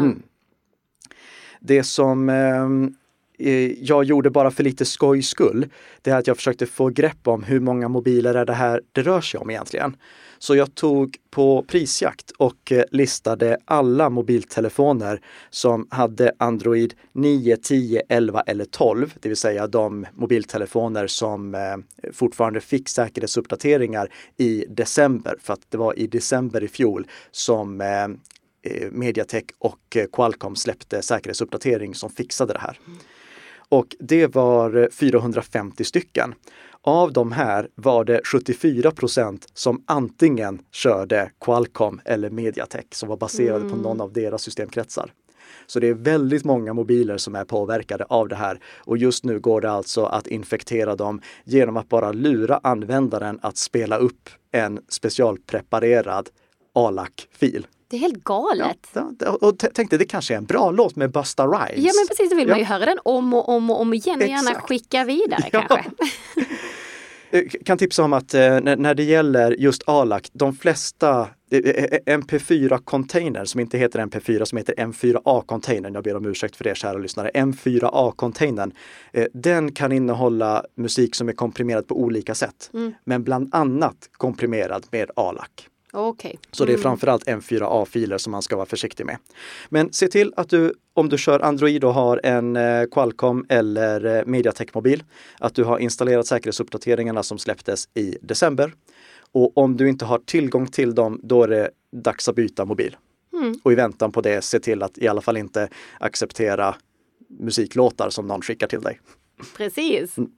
Mm. 0.00 0.22
Det 1.60 1.84
som 1.84 2.28
Eh, 2.28 2.68
Eh, 3.38 3.72
jag 3.84 4.04
gjorde 4.04 4.30
bara 4.30 4.50
för 4.50 4.64
lite 4.64 4.84
skojs 4.84 5.28
skull, 5.28 5.66
det 6.02 6.10
är 6.10 6.16
att 6.16 6.26
jag 6.26 6.36
försökte 6.36 6.66
få 6.66 6.88
grepp 6.88 7.28
om 7.28 7.42
hur 7.42 7.60
många 7.60 7.88
mobiler 7.88 8.34
är 8.34 8.44
det 8.44 8.52
här 8.52 8.82
det 8.92 9.02
rör 9.02 9.20
sig 9.20 9.40
om 9.40 9.50
egentligen. 9.50 9.96
Så 10.38 10.56
jag 10.56 10.74
tog 10.74 11.16
på 11.30 11.62
prisjakt 11.62 12.30
och 12.30 12.72
eh, 12.72 12.84
listade 12.90 13.58
alla 13.64 14.10
mobiltelefoner 14.10 15.20
som 15.50 15.86
hade 15.90 16.32
Android 16.38 16.94
9, 17.12 17.56
10, 17.56 18.02
11 18.08 18.40
eller 18.40 18.64
12, 18.64 19.14
det 19.20 19.28
vill 19.28 19.36
säga 19.36 19.66
de 19.66 20.06
mobiltelefoner 20.14 21.06
som 21.06 21.54
eh, 21.54 21.76
fortfarande 22.12 22.60
fick 22.60 22.88
säkerhetsuppdateringar 22.88 24.12
i 24.36 24.64
december, 24.68 25.36
för 25.42 25.52
att 25.52 25.60
det 25.68 25.78
var 25.78 25.98
i 25.98 26.06
december 26.06 26.64
i 26.64 26.68
fjol 26.68 27.06
som 27.30 27.82
Mediatek 28.90 29.44
och 29.58 29.96
Qualcomm 30.12 30.56
släppte 30.56 31.02
säkerhetsuppdatering 31.02 31.94
som 31.94 32.10
fixade 32.10 32.52
det 32.52 32.58
här. 32.58 32.78
Och 33.68 33.96
det 33.98 34.26
var 34.26 34.88
450 34.92 35.84
stycken. 35.84 36.34
Av 36.82 37.12
de 37.12 37.32
här 37.32 37.68
var 37.74 38.04
det 38.04 38.20
74 38.24 38.90
procent 38.90 39.46
som 39.54 39.82
antingen 39.86 40.60
körde 40.72 41.30
Qualcomm 41.40 42.00
eller 42.04 42.30
Mediatek 42.30 42.94
som 42.94 43.08
var 43.08 43.16
baserade 43.16 43.64
mm. 43.64 43.70
på 43.70 43.76
någon 43.76 44.00
av 44.00 44.12
deras 44.12 44.42
systemkretsar. 44.42 45.12
Så 45.66 45.80
det 45.80 45.88
är 45.88 45.94
väldigt 45.94 46.44
många 46.44 46.72
mobiler 46.74 47.16
som 47.16 47.34
är 47.34 47.44
påverkade 47.44 48.04
av 48.04 48.28
det 48.28 48.36
här. 48.36 48.60
Och 48.78 48.98
just 48.98 49.24
nu 49.24 49.40
går 49.40 49.60
det 49.60 49.70
alltså 49.70 50.04
att 50.04 50.26
infektera 50.26 50.96
dem 50.96 51.20
genom 51.44 51.76
att 51.76 51.88
bara 51.88 52.12
lura 52.12 52.60
användaren 52.62 53.38
att 53.42 53.56
spela 53.56 53.96
upp 53.96 54.28
en 54.52 54.80
specialpreparerad 54.88 56.28
ALAC-fil. 56.72 57.66
Det 57.90 57.96
är 57.96 58.00
helt 58.00 58.24
galet. 58.24 58.88
Ja, 58.92 59.12
ja, 59.18 59.38
och 59.40 59.58
tänkte 59.58 59.98
det 59.98 60.04
kanske 60.04 60.34
är 60.34 60.38
en 60.38 60.44
bra 60.44 60.70
låt 60.70 60.96
med 60.96 61.10
Busta 61.10 61.46
Rhymes. 61.46 61.76
Ja 61.76 61.92
men 61.96 62.06
precis, 62.08 62.30
då 62.30 62.36
vill 62.36 62.48
man 62.48 62.58
ju 62.58 62.64
höra 62.64 62.86
den 62.86 62.98
om 63.04 63.34
och 63.34 63.48
om 63.48 63.70
och 63.70 63.80
om 63.80 63.94
igen 63.94 64.22
och 64.22 64.28
gärna 64.28 64.54
skicka 64.54 65.04
vidare 65.04 65.50
kanske. 65.50 65.84
Jag 67.30 67.44
eh, 67.44 67.50
kan 67.64 67.78
tipsa 67.78 68.04
om 68.04 68.12
att 68.12 68.34
eh, 68.34 68.60
när 68.60 68.94
det 68.94 69.02
gäller 69.02 69.50
just 69.50 69.82
ALAC, 69.86 70.22
de 70.32 70.56
flesta 70.56 71.20
eh, 71.50 71.58
MP4-container 72.06 73.44
som 73.44 73.60
inte 73.60 73.78
heter 73.78 73.98
MP4 73.98 74.44
som 74.44 74.58
heter 74.58 74.74
M4A-containern, 74.74 75.94
jag 75.94 76.04
ber 76.04 76.16
om 76.16 76.26
ursäkt 76.26 76.56
för 76.56 76.64
det 76.64 76.76
kära 76.76 76.98
lyssnare, 76.98 77.30
M4A-containern, 77.34 78.72
den 79.32 79.72
kan 79.72 79.92
innehålla 79.92 80.64
musik 80.76 81.14
som 81.14 81.28
är 81.28 81.32
komprimerad 81.32 81.88
på 81.88 82.00
olika 82.00 82.34
sätt. 82.34 82.70
Mm. 82.74 82.92
Men 83.04 83.24
bland 83.24 83.54
annat 83.54 83.96
komprimerad 84.12 84.86
med 84.90 85.10
ALAC. 85.16 85.50
Okay. 85.92 86.34
Så 86.52 86.64
det 86.64 86.72
är 86.72 86.74
mm. 86.74 86.82
framförallt 86.82 87.26
M4A-filer 87.26 88.18
som 88.18 88.30
man 88.30 88.42
ska 88.42 88.56
vara 88.56 88.66
försiktig 88.66 89.06
med. 89.06 89.18
Men 89.68 89.92
se 89.92 90.08
till 90.08 90.32
att 90.36 90.50
du, 90.50 90.74
om 90.94 91.08
du 91.08 91.18
kör 91.18 91.40
Android 91.40 91.84
och 91.84 91.94
har 91.94 92.20
en 92.24 92.56
eh, 92.56 92.84
Qualcomm 92.84 93.46
eller 93.48 94.04
eh, 94.04 94.24
Mediatek-mobil, 94.26 95.04
att 95.38 95.54
du 95.54 95.64
har 95.64 95.78
installerat 95.78 96.26
säkerhetsuppdateringarna 96.26 97.22
som 97.22 97.38
släpptes 97.38 97.88
i 97.94 98.18
december. 98.22 98.72
Och 99.32 99.58
om 99.58 99.76
du 99.76 99.88
inte 99.88 100.04
har 100.04 100.18
tillgång 100.18 100.66
till 100.66 100.94
dem, 100.94 101.20
då 101.22 101.42
är 101.42 101.48
det 101.48 101.70
dags 101.92 102.28
att 102.28 102.34
byta 102.34 102.64
mobil. 102.64 102.96
Mm. 103.32 103.60
Och 103.62 103.72
i 103.72 103.74
väntan 103.74 104.12
på 104.12 104.20
det, 104.20 104.42
se 104.42 104.60
till 104.60 104.82
att 104.82 104.98
i 104.98 105.08
alla 105.08 105.20
fall 105.20 105.36
inte 105.36 105.68
acceptera 106.00 106.74
musiklåtar 107.28 108.10
som 108.10 108.26
någon 108.26 108.42
skickar 108.42 108.66
till 108.66 108.80
dig. 108.80 109.00
Precis. 109.56 110.18
Mm. 110.18 110.30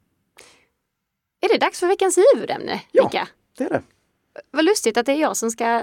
Är 1.41 1.49
det 1.49 1.59
dags 1.59 1.81
för 1.81 1.87
veckans 1.87 2.19
huvudämne? 2.35 2.81
Ja, 2.93 3.05
Mika? 3.05 3.29
det 3.59 3.65
är 3.65 3.69
det. 3.69 3.83
Vad 4.51 4.65
lustigt 4.65 4.97
att 4.97 5.07
det 5.07 5.13
är 5.13 5.21
jag 5.21 5.37
som 5.37 5.51
ska 5.51 5.83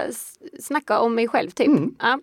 snacka 0.60 1.00
om 1.00 1.14
mig 1.14 1.28
själv 1.28 1.50
typ. 1.50 1.66
Mm. 1.66 1.94
Ja. 1.98 2.20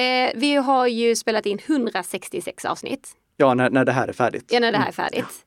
Eh, 0.00 0.32
vi 0.34 0.54
har 0.54 0.86
ju 0.86 1.16
spelat 1.16 1.46
in 1.46 1.58
166 1.66 2.64
avsnitt. 2.64 3.16
Ja, 3.36 3.54
när, 3.54 3.70
när 3.70 3.84
det 3.84 3.92
här 3.92 4.08
är 4.08 4.12
färdigt. 4.12 4.44
Ja, 4.50 4.60
när 4.60 4.72
det 4.72 4.78
här 4.78 4.84
är 4.84 5.00
mm. 5.00 5.10
färdigt. 5.10 5.46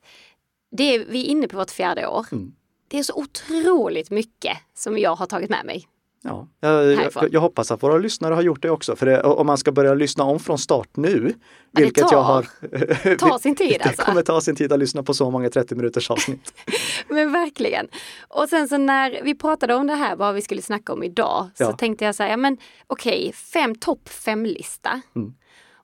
Det 0.70 0.94
är, 0.94 1.04
vi 1.04 1.20
är 1.20 1.26
inne 1.26 1.48
på 1.48 1.56
vårt 1.56 1.70
fjärde 1.70 2.06
år. 2.06 2.26
Mm. 2.32 2.52
Det 2.88 2.98
är 2.98 3.02
så 3.02 3.14
otroligt 3.14 4.10
mycket 4.10 4.56
som 4.74 4.98
jag 4.98 5.14
har 5.14 5.26
tagit 5.26 5.50
med 5.50 5.64
mig 5.64 5.86
Ja, 6.22 6.48
jag, 6.60 6.92
jag, 6.92 7.28
jag, 7.32 7.40
hoppas 7.40 7.70
att 7.70 7.82
våra 7.82 7.98
lyssnare 7.98 8.34
har 8.34 8.42
gjort 8.42 8.62
det 8.62 8.70
också. 8.70 8.96
För 8.96 9.06
det, 9.06 9.22
om 9.22 9.46
man 9.46 9.58
ska 9.58 9.72
börja 9.72 9.94
lyssna 9.94 10.24
om 10.24 10.40
från 10.40 10.58
start 10.58 10.96
nu, 10.96 11.34
ja, 11.70 11.80
vilket 11.80 12.08
tar, 12.08 12.16
jag 12.16 12.22
har... 12.22 12.42
tar 13.16 13.38
sin 13.38 13.56
tid 13.56 13.76
alltså. 13.82 14.02
Det 14.02 14.06
kommer 14.06 14.22
ta 14.22 14.40
sin 14.40 14.56
tid 14.56 14.72
att 14.72 14.78
lyssna 14.78 15.02
på 15.02 15.14
så 15.14 15.30
många 15.30 15.50
30 15.50 15.74
minuters 15.74 16.10
avsnitt. 16.10 16.52
Men 17.08 17.32
verkligen. 17.32 17.88
Och 18.28 18.48
sen 18.48 18.68
så 18.68 18.78
när 18.78 19.20
vi 19.22 19.34
pratade 19.34 19.74
om 19.74 19.86
det 19.86 19.94
här, 19.94 20.16
vad 20.16 20.34
vi 20.34 20.42
skulle 20.42 20.62
snacka 20.62 20.92
om 20.92 21.02
idag, 21.02 21.50
ja. 21.56 21.70
så 21.70 21.76
tänkte 21.76 22.04
jag 22.04 22.14
så 22.14 22.22
här, 22.22 22.30
ja 22.30 22.36
men 22.36 22.58
okej, 22.86 23.20
okay, 23.20 23.32
fem, 23.32 23.74
topp 23.74 24.08
fem-lista. 24.08 25.00
Mm. 25.16 25.34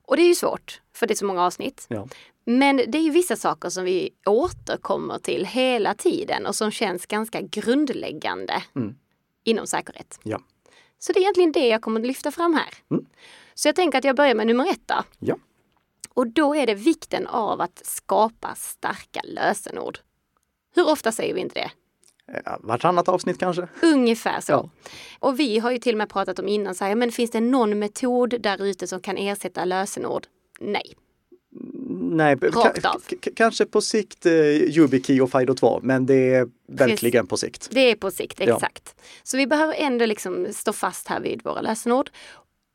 Och 0.05 0.15
det 0.15 0.21
är 0.21 0.27
ju 0.27 0.35
svårt, 0.35 0.81
för 0.95 1.07
det 1.07 1.13
är 1.13 1.15
så 1.15 1.25
många 1.25 1.45
avsnitt. 1.45 1.85
Ja. 1.87 2.07
Men 2.45 2.77
det 2.77 2.97
är 2.97 3.01
ju 3.01 3.11
vissa 3.11 3.35
saker 3.35 3.69
som 3.69 3.83
vi 3.83 4.09
återkommer 4.25 5.19
till 5.19 5.45
hela 5.45 5.93
tiden 5.93 6.45
och 6.45 6.55
som 6.55 6.71
känns 6.71 7.05
ganska 7.05 7.41
grundläggande. 7.41 8.63
Mm 8.75 8.95
inom 9.47 9.67
säkerhet. 9.67 10.19
Ja. 10.23 10.41
Så 10.99 11.13
det 11.13 11.19
är 11.19 11.21
egentligen 11.21 11.51
det 11.51 11.67
jag 11.67 11.81
kommer 11.81 11.99
att 11.99 12.07
lyfta 12.07 12.31
fram 12.31 12.53
här. 12.53 12.73
Mm. 12.91 13.05
Så 13.53 13.67
jag 13.67 13.75
tänker 13.75 13.97
att 13.97 14.03
jag 14.03 14.15
börjar 14.15 14.35
med 14.35 14.47
nummer 14.47 14.71
ett 14.71 14.81
då. 14.85 15.03
Ja. 15.19 15.37
Och 16.13 16.27
då 16.27 16.55
är 16.55 16.65
det 16.65 16.73
vikten 16.73 17.27
av 17.27 17.61
att 17.61 17.85
skapa 17.85 18.55
starka 18.55 19.21
lösenord. 19.23 19.99
Hur 20.75 20.89
ofta 20.89 21.11
säger 21.11 21.33
vi 21.33 21.41
inte 21.41 21.59
det? 21.59 21.71
vartannat 22.59 23.09
avsnitt 23.09 23.39
kanske? 23.39 23.67
Ungefär 23.81 24.41
så. 24.41 24.51
Ja. 24.51 24.69
Och 25.19 25.39
vi 25.39 25.59
har 25.59 25.71
ju 25.71 25.77
till 25.77 25.93
och 25.93 25.97
med 25.97 26.09
pratat 26.09 26.39
om 26.39 26.47
innan, 26.47 26.75
så 26.75 26.85
här, 26.85 26.95
men 26.95 27.11
finns 27.11 27.31
det 27.31 27.41
någon 27.41 27.79
metod 27.79 28.41
där 28.41 28.63
ute 28.63 28.87
som 28.87 28.99
kan 28.99 29.17
ersätta 29.17 29.65
lösenord? 29.65 30.27
Nej, 30.59 30.93
Nej, 32.17 32.37
kanske 33.35 33.65
på 33.65 33.81
sikt 33.81 34.25
eh, 34.25 34.33
YubiKey 34.33 35.21
och 35.21 35.31
Fido 35.31 35.53
2, 35.53 35.79
men 35.83 36.05
det 36.05 36.33
är 36.33 36.47
verkligen 36.67 37.27
Precis. 37.27 37.29
på 37.29 37.37
sikt. 37.37 37.67
Det 37.71 37.91
är 37.91 37.95
på 37.95 38.11
sikt, 38.11 38.39
exakt. 38.39 38.95
Ja. 38.97 39.03
Så 39.23 39.37
vi 39.37 39.47
behöver 39.47 39.73
ändå 39.73 40.05
liksom 40.05 40.47
stå 40.51 40.73
fast 40.73 41.07
här 41.07 41.19
vid 41.19 41.43
våra 41.43 41.61
lösenord. 41.61 42.09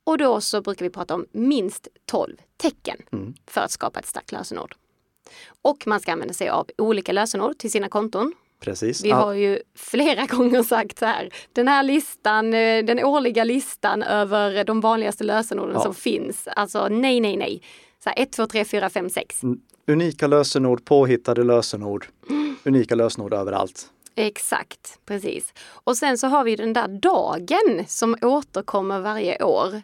Och 0.05 0.18
då 0.18 0.40
så 0.40 0.62
brukar 0.62 0.85
vi 0.85 0.90
prata 0.90 1.14
om 1.14 1.26
minst 1.33 1.88
12 2.07 2.37
tecken 2.57 2.96
mm. 3.12 3.35
för 3.46 3.61
att 3.61 3.70
skapa 3.70 4.00
ett 4.00 4.07
starkt 4.07 4.33
lösenord. 4.33 4.74
Och 5.62 5.87
man 5.87 6.00
ska 6.00 6.12
använda 6.12 6.35
sig 6.35 6.48
av 6.48 6.68
olika 6.78 7.12
lösenord 7.12 7.59
till 7.59 7.70
sina 7.70 7.88
konton. 7.88 8.33
Precis. 8.61 9.05
Vi 9.05 9.11
har 9.11 9.33
ju 9.33 9.59
flera 9.74 10.26
gånger 10.37 10.62
sagt 10.62 10.98
så 10.98 11.07
här, 11.07 11.31
den 11.52 11.68
här 11.68 11.83
listan, 11.83 12.55
eh, 12.55 12.85
den 12.85 13.05
årliga 13.05 13.44
listan 13.44 14.02
över 14.02 14.64
de 14.64 14.81
vanligaste 14.81 15.24
lösenorden 15.24 15.74
ja. 15.74 15.83
som 15.83 15.94
finns. 15.94 16.48
Alltså 16.57 16.88
nej, 16.88 17.20
nej, 17.20 17.37
nej. 17.37 17.62
Så 18.04 18.10
här, 18.10 18.22
1, 18.22 18.32
2, 18.32 18.46
3, 18.46 18.64
4, 18.64 18.90
5, 18.90 19.10
6. 19.10 19.40
Unika 19.86 20.26
lösenord, 20.26 20.84
påhittade 20.84 21.44
lösenord, 21.44 22.06
unika 22.64 22.94
lösenord 22.94 23.34
överallt. 23.34 23.86
Exakt, 24.14 24.98
precis. 25.06 25.54
Och 25.84 25.96
sen 25.96 26.18
så 26.18 26.26
har 26.26 26.44
vi 26.44 26.56
den 26.56 26.72
där 26.72 26.88
dagen 26.88 27.84
som 27.88 28.16
återkommer 28.22 29.00
varje 29.00 29.44
år 29.44 29.82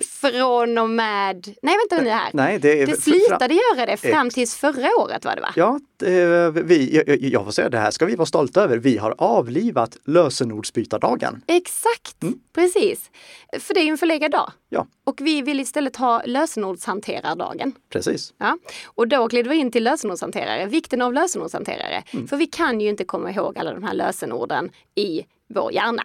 från 0.00 0.78
och 0.78 0.90
med, 0.90 1.54
nej 1.62 1.76
vänta 1.88 2.04
nu 2.04 2.10
här. 2.10 2.30
Nej, 2.32 2.58
det, 2.58 2.84
det 2.84 3.00
slutade 3.00 3.54
göra 3.54 3.86
det 3.86 3.96
fram 3.96 4.30
tills 4.30 4.56
förra 4.56 4.88
året 5.00 5.24
var 5.24 5.34
det 5.36 5.40
va? 5.40 5.52
Ja, 5.56 5.80
det, 5.96 6.50
vi, 6.50 6.96
jag, 6.96 7.20
jag 7.20 7.44
får 7.44 7.50
säga 7.52 7.68
det 7.68 7.78
här 7.78 7.90
ska 7.90 8.06
vi 8.06 8.16
vara 8.16 8.26
stolta 8.26 8.62
över. 8.62 8.78
Vi 8.78 8.96
har 8.96 9.14
avlivat 9.18 9.96
lösenordsbytardagen. 10.04 11.42
Exakt, 11.46 12.22
mm. 12.22 12.34
precis. 12.54 13.10
För 13.58 13.74
det 13.74 13.80
är 13.80 13.84
ju 13.84 13.90
en 13.90 13.98
förlegad 13.98 14.30
dag. 14.30 14.52
Ja. 14.68 14.86
Och 15.04 15.20
vi 15.20 15.42
vill 15.42 15.60
istället 15.60 15.96
ha 15.96 16.22
lösenordshanterardagen. 16.26 17.72
Precis. 17.92 18.34
Ja. 18.38 18.58
Och 18.84 19.08
då 19.08 19.26
glider 19.26 19.50
vi 19.50 19.56
in 19.56 19.70
till 19.70 19.84
lösenordshanterare, 19.84 20.66
vikten 20.66 21.02
av 21.02 21.12
lösenordshanterare. 21.12 22.02
Mm. 22.10 22.28
För 22.28 22.36
vi 22.36 22.46
kan 22.46 22.80
ju 22.80 22.88
inte 22.88 23.04
komma 23.04 23.30
ihåg 23.30 23.58
alla 23.58 23.74
de 23.74 23.82
här 23.82 23.94
lösenorden 23.94 24.70
i 24.94 25.22
vår 25.54 25.72
hjärna. 25.72 26.02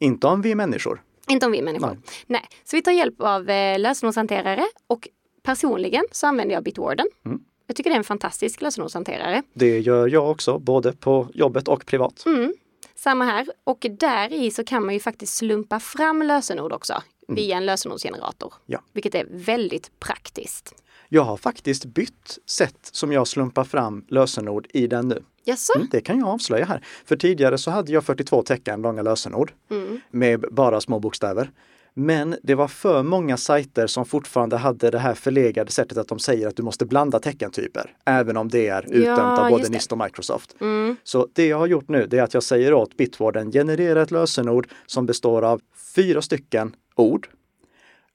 Inte 0.00 0.26
om 0.26 0.42
vi 0.42 0.50
är 0.50 0.54
människor. 0.54 1.02
Inte 1.28 1.46
om 1.46 1.52
vi 1.52 1.58
är 1.58 1.62
människor. 1.62 1.86
Nej. 1.86 1.98
Nej. 2.26 2.48
Så 2.64 2.76
vi 2.76 2.82
tar 2.82 2.92
hjälp 2.92 3.14
av 3.18 3.50
eh, 3.50 3.78
lösenordshanterare 3.78 4.64
och 4.86 5.08
personligen 5.42 6.04
så 6.12 6.26
använder 6.26 6.54
jag 6.54 6.64
Bitwarden. 6.64 7.06
Mm. 7.26 7.40
Jag 7.66 7.76
tycker 7.76 7.90
det 7.90 7.96
är 7.96 7.98
en 7.98 8.04
fantastisk 8.04 8.60
lösenordshanterare. 8.60 9.42
Det 9.54 9.78
gör 9.78 10.08
jag 10.08 10.30
också, 10.30 10.58
både 10.58 10.92
på 10.92 11.28
jobbet 11.34 11.68
och 11.68 11.86
privat. 11.86 12.26
Mm. 12.26 12.54
Samma 12.94 13.24
här. 13.24 13.46
Och 13.64 13.86
där 13.90 14.32
i 14.32 14.50
så 14.50 14.64
kan 14.64 14.84
man 14.84 14.94
ju 14.94 15.00
faktiskt 15.00 15.34
slumpa 15.34 15.80
fram 15.80 16.22
lösenord 16.22 16.72
också 16.72 16.92
mm. 17.28 17.36
via 17.36 17.56
en 17.56 17.66
lösenordsgenerator. 17.66 18.54
Ja. 18.66 18.80
Vilket 18.92 19.14
är 19.14 19.26
väldigt 19.30 20.00
praktiskt. 20.00 20.74
Jag 21.08 21.22
har 21.22 21.36
faktiskt 21.36 21.84
bytt 21.84 22.38
sätt 22.46 22.78
som 22.92 23.12
jag 23.12 23.28
slumpar 23.28 23.64
fram 23.64 24.04
lösenord 24.08 24.66
i 24.70 24.86
den 24.86 25.08
nu. 25.08 25.22
Jaså? 25.44 25.72
Mm, 25.76 25.88
det 25.90 26.00
kan 26.00 26.18
jag 26.18 26.28
avslöja 26.28 26.64
här. 26.64 26.84
För 27.04 27.16
tidigare 27.16 27.58
så 27.58 27.70
hade 27.70 27.92
jag 27.92 28.04
42 28.04 28.42
tecken 28.42 28.82
långa 28.82 29.02
lösenord 29.02 29.52
mm. 29.70 30.00
med 30.10 30.44
bara 30.50 30.80
små 30.80 30.98
bokstäver. 30.98 31.50
Men 31.96 32.36
det 32.42 32.54
var 32.54 32.68
för 32.68 33.02
många 33.02 33.36
sajter 33.36 33.86
som 33.86 34.04
fortfarande 34.04 34.56
hade 34.56 34.90
det 34.90 34.98
här 34.98 35.14
förlegade 35.14 35.72
sättet 35.72 35.98
att 35.98 36.08
de 36.08 36.18
säger 36.18 36.48
att 36.48 36.56
du 36.56 36.62
måste 36.62 36.86
blanda 36.86 37.18
teckentyper, 37.20 37.96
även 38.04 38.36
om 38.36 38.48
det 38.48 38.68
är 38.68 38.82
utdömt 38.82 39.06
ja, 39.06 39.44
av 39.44 39.50
både 39.50 39.68
NIST 39.68 39.92
och 39.92 39.98
Microsoft. 39.98 40.56
Mm. 40.60 40.96
Så 41.04 41.28
det 41.32 41.46
jag 41.46 41.58
har 41.58 41.66
gjort 41.66 41.88
nu 41.88 42.08
är 42.10 42.22
att 42.22 42.34
jag 42.34 42.42
säger 42.42 42.74
åt 42.74 42.96
Bitwarden 42.96 43.52
generera 43.52 44.02
ett 44.02 44.10
lösenord 44.10 44.68
som 44.86 45.06
består 45.06 45.42
av 45.42 45.60
fyra 45.94 46.22
stycken 46.22 46.76
ord. 46.96 47.28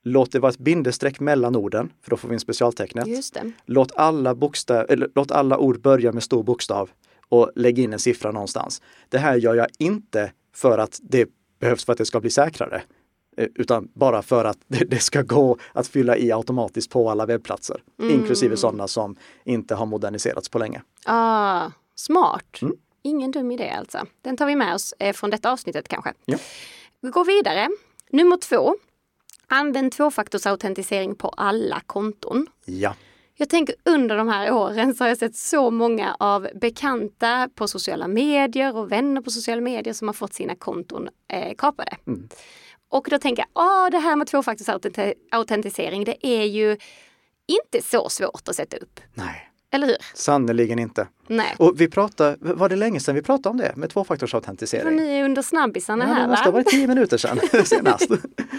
Låt 0.04 0.32
det 0.32 0.40
vara 0.40 0.52
ett 0.52 0.58
bindestreck 0.58 1.20
mellan 1.20 1.56
orden, 1.56 1.92
för 2.04 2.10
då 2.10 2.18
får 2.18 2.28
vi 2.28 2.34
en 2.34 2.40
specialtecknet. 2.40 3.08
Låt 3.66 3.92
alla, 3.96 4.36
bokstav, 4.36 4.86
eller, 4.90 5.10
låt 5.16 5.32
alla 5.32 5.58
ord 5.58 5.82
börja 5.82 6.12
med 6.12 6.24
stor 6.24 6.44
bokstav 6.44 6.90
och 7.30 7.52
lägg 7.56 7.80
in 7.80 7.94
en 7.94 8.00
siffra 8.00 8.32
någonstans. 8.32 8.82
Det 9.10 9.18
här 9.18 9.36
gör 9.36 9.56
jag 9.56 9.68
inte 9.78 10.32
för 10.56 10.78
att 10.78 11.00
det 11.02 11.30
behövs 11.60 11.86
för 11.86 11.92
att 11.92 11.98
det 11.98 12.06
ska 12.06 12.20
bli 12.20 12.30
säkrare, 12.30 12.82
eh, 13.38 13.48
utan 13.56 13.92
bara 13.94 14.22
för 14.22 14.46
att 14.46 14.58
det 14.68 15.00
ska 15.00 15.22
gå 15.22 15.58
att 15.74 15.88
fylla 15.88 16.18
i 16.18 16.32
automatiskt 16.32 16.92
på 16.92 17.10
alla 17.10 17.26
webbplatser, 17.26 17.84
mm. 18.00 18.14
inklusive 18.14 18.58
sådana 18.58 18.88
som 18.88 19.16
inte 19.44 19.76
har 19.76 19.86
moderniserats 19.86 20.50
på 20.50 20.60
länge. 20.60 20.82
Ah, 21.06 21.72
smart! 21.96 22.62
Mm. 22.62 22.76
Ingen 23.02 23.32
dum 23.32 23.52
idé 23.52 23.70
alltså. 23.70 24.06
Den 24.22 24.38
tar 24.38 24.46
vi 24.46 24.56
med 24.56 24.76
oss 24.76 24.94
eh, 25.00 25.14
från 25.14 25.30
detta 25.30 25.52
avsnittet 25.52 25.88
kanske. 25.88 26.14
Ja. 26.26 26.38
Vi 27.02 27.10
går 27.10 27.26
vidare. 27.26 27.70
Nummer 28.10 28.38
två. 28.38 28.76
Använd 29.48 29.92
tvåfaktorsautentisering 29.92 31.16
på 31.16 31.30
alla 31.30 31.82
konton. 31.86 32.48
Ja. 32.66 32.96
Jag 33.42 33.50
tänker 33.50 33.76
under 33.86 34.18
de 34.18 34.28
här 34.28 34.52
åren 34.52 34.96
så 34.96 35.04
har 35.04 35.10
jag 35.10 35.18
sett 35.18 35.36
så 35.36 35.72
många 35.72 36.16
av 36.20 36.48
bekanta 36.56 37.50
på 37.56 37.68
sociala 37.68 38.08
medier 38.08 38.76
och 38.76 38.92
vänner 38.92 39.22
på 39.22 39.32
sociala 39.32 39.62
medier 39.62 39.94
som 39.94 40.08
har 40.08 40.14
fått 40.14 40.34
sina 40.34 40.56
konton 40.56 41.10
eh, 41.28 41.56
kapade. 41.58 41.98
Mm. 42.08 42.30
Och 42.90 43.08
då 43.10 43.20
tänker 43.20 43.44
jag, 43.44 43.64
ah, 43.64 43.90
det 43.90 43.98
här 43.98 44.16
med 44.16 44.28
tvåfaktorsautentisering, 44.28 46.04
det 46.04 46.28
är 46.28 46.44
ju 46.44 46.78
inte 47.48 47.82
så 47.86 48.10
svårt 48.10 48.48
att 48.48 48.56
sätta 48.56 48.78
upp. 48.78 49.00
Nej. 49.14 49.49
Eller 49.72 49.88
hur? 49.88 49.98
Sannerligen 50.14 50.80
inte. 50.80 51.08
Nej. 51.28 51.56
Och 51.58 51.82
vi 51.82 51.88
pratade, 51.88 52.38
var 52.40 52.70
det 52.70 52.76
länge 52.76 53.00
sedan 53.00 53.16
vi 53.16 53.22
pratade 53.22 53.50
om 53.50 53.58
det 53.58 53.74
med 53.76 53.90
tvåfaktorsautentisering? 53.90 54.96
Ni 54.96 55.20
är 55.20 55.24
under 55.24 55.42
snabbisarna 55.42 56.06
ja, 56.08 56.14
här 56.14 56.22
Det 56.22 56.28
måste 56.28 56.46
ha 56.46 56.52
varit 56.52 56.68
tio 56.68 56.88
minuter 56.88 57.18
sedan 57.18 57.40
senast. 57.66 58.12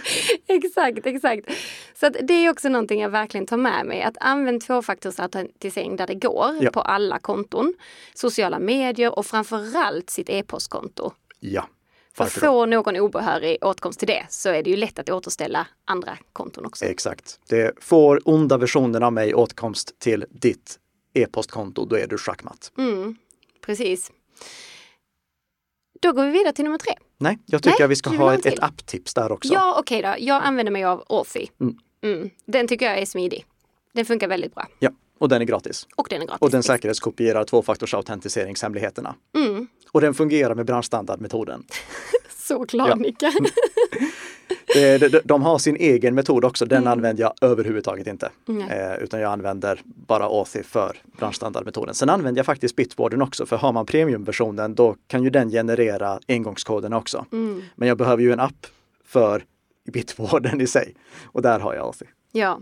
exakt, 0.46 1.07
exakt. 1.07 1.51
Så 2.01 2.09
det 2.09 2.35
är 2.35 2.51
också 2.51 2.68
någonting 2.68 3.01
jag 3.01 3.11
verkligen 3.11 3.46
tar 3.46 3.57
med 3.57 3.87
mig. 3.87 4.03
Att 4.03 4.16
använda 4.20 4.66
tvåfaktorsautentisering 4.66 5.96
där 5.96 6.07
det 6.07 6.14
går 6.14 6.57
ja. 6.61 6.70
på 6.70 6.81
alla 6.81 7.18
konton. 7.18 7.75
Sociala 8.14 8.59
medier 8.59 9.18
och 9.18 9.27
framförallt 9.27 10.11
sitt 10.11 10.31
e-postkonto. 10.31 11.12
Ja. 11.40 11.68
För 12.14 12.25
att 12.25 12.33
få 12.33 12.66
någon 12.66 12.96
obehörig 12.96 13.59
åtkomst 13.61 13.99
till 13.99 14.09
det 14.09 14.27
så 14.29 14.49
är 14.49 14.62
det 14.62 14.70
ju 14.70 14.77
lätt 14.77 14.99
att 14.99 15.11
återställa 15.11 15.66
andra 15.85 16.18
konton 16.33 16.66
också. 16.66 16.85
Exakt. 16.85 17.40
Det 17.49 17.73
får 17.81 18.20
onda 18.25 18.59
versionen 18.59 19.03
av 19.03 19.12
mig 19.12 19.35
åtkomst 19.35 19.99
till 19.99 20.25
ditt 20.31 20.79
e-postkonto, 21.14 21.85
då 21.85 21.96
är 21.96 22.07
du 22.07 22.18
schackmatt. 22.18 22.73
Mm, 22.79 23.16
precis. 23.61 24.12
Då 26.01 26.12
går 26.12 26.25
vi 26.25 26.31
vidare 26.31 26.53
till 26.53 26.64
nummer 26.64 26.79
tre. 26.79 26.92
Nej, 27.18 27.38
jag 27.46 27.62
tycker 27.62 27.79
Nej, 27.79 27.85
att 27.85 27.90
vi 27.90 27.96
ska 27.96 28.11
ha 28.11 28.35
ett, 28.35 28.46
ett 28.46 28.59
apptips 28.59 29.14
där 29.14 29.33
också. 29.33 29.53
Ja, 29.53 29.77
okej 29.79 29.99
okay 29.99 30.12
då. 30.12 30.25
Jag 30.27 30.42
använder 30.42 30.73
mig 30.73 30.85
av 30.85 31.05
Authy. 31.09 31.46
Mm. 31.61 31.77
Mm. 32.03 32.31
Den 32.44 32.68
tycker 32.68 32.87
jag 32.87 32.99
är 32.99 33.07
smidig. 33.07 33.44
Den 33.92 34.05
funkar 34.05 34.29
väldigt 34.29 34.55
bra. 34.55 34.66
Ja, 34.79 34.90
och 35.18 35.29
den 35.29 35.42
är 35.42 35.46
gratis. 35.46 35.87
Och 35.96 36.07
den 36.11 36.23
är 36.23 36.27
gratis. 36.27 36.42
Och 36.42 36.51
den 36.51 36.62
säkerhetskopierar 36.62 37.44
tvåfaktorsautentiseringshemligheterna. 37.44 39.14
Mm. 39.37 39.68
Och 39.92 40.01
den 40.01 40.14
fungerar 40.14 40.55
med 40.55 40.66
branschstandardmetoden. 40.66 41.64
Såklart 42.54 42.88
ja. 42.88 42.94
Nicka. 42.94 43.32
de, 45.08 45.20
de 45.24 45.42
har 45.42 45.58
sin 45.58 45.76
egen 45.76 46.14
metod 46.14 46.44
också, 46.44 46.66
den 46.66 46.78
mm. 46.78 46.92
använder 46.92 47.22
jag 47.22 47.34
överhuvudtaget 47.40 48.06
inte. 48.06 48.30
Mm. 48.48 48.70
Eh, 48.70 48.98
utan 48.98 49.20
jag 49.20 49.32
använder 49.32 49.80
bara 49.84 50.24
Authy 50.24 50.62
för 50.62 50.96
branschstandardmetoden. 51.18 51.94
Sen 51.94 52.10
använder 52.10 52.38
jag 52.38 52.46
faktiskt 52.46 52.76
Bitwarden 52.76 53.22
också, 53.22 53.46
för 53.46 53.56
har 53.56 53.72
man 53.72 53.86
premiumversionen 53.86 54.74
då 54.74 54.96
kan 55.06 55.24
ju 55.24 55.30
den 55.30 55.50
generera 55.50 56.20
engångskoden 56.28 56.92
också. 56.92 57.26
Mm. 57.32 57.62
Men 57.74 57.88
jag 57.88 57.98
behöver 57.98 58.22
ju 58.22 58.32
en 58.32 58.40
app 58.40 58.66
för 59.04 59.44
Bitwarden 59.92 60.60
i 60.60 60.66
sig. 60.66 60.94
Och 61.24 61.42
där 61.42 61.60
har 61.60 61.74
jag 61.74 61.86
Authy. 61.86 62.06
Ja. 62.32 62.60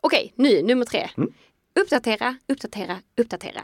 Okej, 0.00 0.32
nu 0.36 0.62
nummer 0.62 0.84
tre. 0.84 1.08
Mm. 1.16 1.32
Uppdatera, 1.80 2.36
uppdatera, 2.48 2.98
uppdatera. 3.16 3.60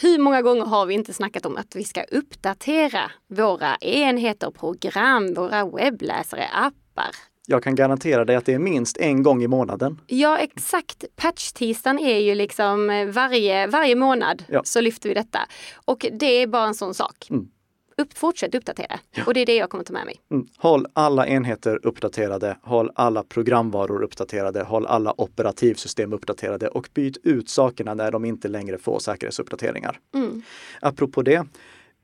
Hur 0.00 0.18
många 0.18 0.42
gånger 0.42 0.64
har 0.64 0.86
vi 0.86 0.94
inte 0.94 1.12
snackat 1.12 1.46
om 1.46 1.56
att 1.56 1.76
vi 1.76 1.84
ska 1.84 2.02
uppdatera 2.02 3.10
våra 3.28 3.76
enheter, 3.76 4.50
program, 4.50 5.34
våra 5.34 5.64
webbläsare, 5.64 6.44
appar? 6.52 7.10
Jag 7.46 7.62
kan 7.62 7.74
garantera 7.74 8.24
dig 8.24 8.36
att 8.36 8.46
det 8.46 8.54
är 8.54 8.58
minst 8.58 8.96
en 8.96 9.22
gång 9.22 9.42
i 9.42 9.48
månaden. 9.48 10.00
Ja 10.06 10.38
exakt. 10.38 11.04
Patch-tisdagen 11.16 11.98
är 11.98 12.18
ju 12.18 12.34
liksom 12.34 12.86
varje, 13.14 13.66
varje 13.66 13.94
månad 13.94 14.44
ja. 14.48 14.62
så 14.64 14.80
lyfter 14.80 15.08
vi 15.08 15.14
detta. 15.14 15.38
Och 15.84 16.06
det 16.12 16.26
är 16.26 16.46
bara 16.46 16.66
en 16.66 16.74
sån 16.74 16.94
sak. 16.94 17.26
Mm 17.30 17.48
upp, 17.96 18.18
fortsätt 18.18 18.54
uppdatera. 18.54 19.00
Ja. 19.10 19.22
Och 19.26 19.34
det 19.34 19.40
är 19.40 19.46
det 19.46 19.56
jag 19.56 19.70
kommer 19.70 19.84
ta 19.84 19.92
med 19.92 20.04
mig. 20.06 20.20
Mm. 20.30 20.46
Håll 20.56 20.86
alla 20.92 21.26
enheter 21.26 21.78
uppdaterade, 21.82 22.56
håll 22.62 22.90
alla 22.94 23.22
programvaror 23.22 24.02
uppdaterade, 24.02 24.62
håll 24.62 24.86
alla 24.86 25.20
operativsystem 25.20 26.12
uppdaterade 26.12 26.68
och 26.68 26.88
byt 26.94 27.16
ut 27.22 27.48
sakerna 27.48 27.94
när 27.94 28.10
de 28.10 28.24
inte 28.24 28.48
längre 28.48 28.78
får 28.78 28.98
säkerhetsuppdateringar. 28.98 29.98
Mm. 30.14 30.42
Apropå 30.80 31.22
det, 31.22 31.46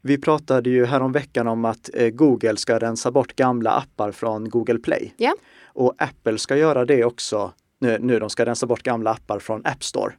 vi 0.02 0.18
pratade 0.18 0.70
ju 0.70 0.84
häromveckan 0.84 1.48
om 1.48 1.64
att 1.64 1.90
eh, 1.94 2.08
Google 2.08 2.56
ska 2.56 2.78
rensa 2.78 3.10
bort 3.10 3.36
gamla 3.36 3.70
appar 3.70 4.12
från 4.12 4.48
Google 4.48 4.78
Play. 4.78 5.14
Ja. 5.16 5.34
Och 5.66 5.94
Apple 5.98 6.38
ska 6.38 6.56
göra 6.56 6.84
det 6.84 7.04
också 7.04 7.52
nu, 7.78 7.98
nu 8.00 8.18
de 8.18 8.30
ska 8.30 8.46
rensa 8.46 8.66
bort 8.66 8.82
gamla 8.82 9.10
appar 9.10 9.38
från 9.38 9.66
App 9.66 9.84
Store 9.84 10.12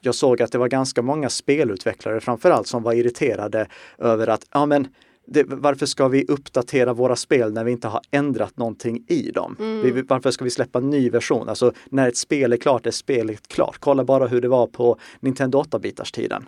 jag 0.00 0.14
såg 0.14 0.42
att 0.42 0.52
det 0.52 0.58
var 0.58 0.68
ganska 0.68 1.02
många 1.02 1.28
spelutvecklare 1.28 2.20
framförallt 2.20 2.66
som 2.66 2.82
var 2.82 2.92
irriterade 2.92 3.66
över 3.98 4.26
att 4.26 4.46
ja, 4.52 4.66
men 4.66 4.88
det, 5.30 5.44
varför 5.46 5.86
ska 5.86 6.08
vi 6.08 6.24
uppdatera 6.24 6.92
våra 6.92 7.16
spel 7.16 7.52
när 7.52 7.64
vi 7.64 7.72
inte 7.72 7.88
har 7.88 8.00
ändrat 8.10 8.56
någonting 8.56 9.04
i 9.08 9.30
dem? 9.30 9.56
Mm. 9.58 9.94
Vi, 9.94 10.02
varför 10.02 10.30
ska 10.30 10.44
vi 10.44 10.50
släppa 10.50 10.78
en 10.78 10.90
ny 10.90 11.10
version? 11.10 11.48
Alltså 11.48 11.72
när 11.90 12.08
ett 12.08 12.16
spel 12.16 12.52
är 12.52 12.56
klart 12.56 12.86
är 12.86 12.90
spelet 12.90 13.48
klart. 13.48 13.76
Kolla 13.78 14.04
bara 14.04 14.26
hur 14.26 14.40
det 14.40 14.48
var 14.48 14.66
på 14.66 14.98
Nintendo 15.20 15.62
8-bitars 15.62 16.14
tiden. 16.14 16.44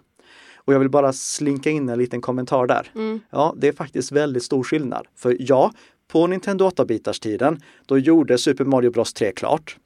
Och 0.65 0.75
jag 0.75 0.79
vill 0.79 0.91
bara 0.91 1.13
slinka 1.13 1.71
in 1.71 1.89
en 1.89 1.99
liten 1.99 2.21
kommentar 2.21 2.67
där. 2.67 2.91
Mm. 2.95 3.21
Ja, 3.31 3.55
det 3.57 3.69
är 3.69 3.73
faktiskt 3.73 4.13
väldigt 4.13 4.43
stor 4.43 4.63
skillnad. 4.63 5.07
För 5.17 5.37
ja, 5.39 5.73
på 6.09 6.27
Nintendo 6.27 6.69
8-bitars 6.69 7.21
tiden, 7.21 7.61
då 7.87 7.99
gjorde 7.99 8.39
Super 8.39 8.65
Mario 8.65 8.91
Bros 8.91 9.13
3 9.13 9.33
klart. 9.33 9.77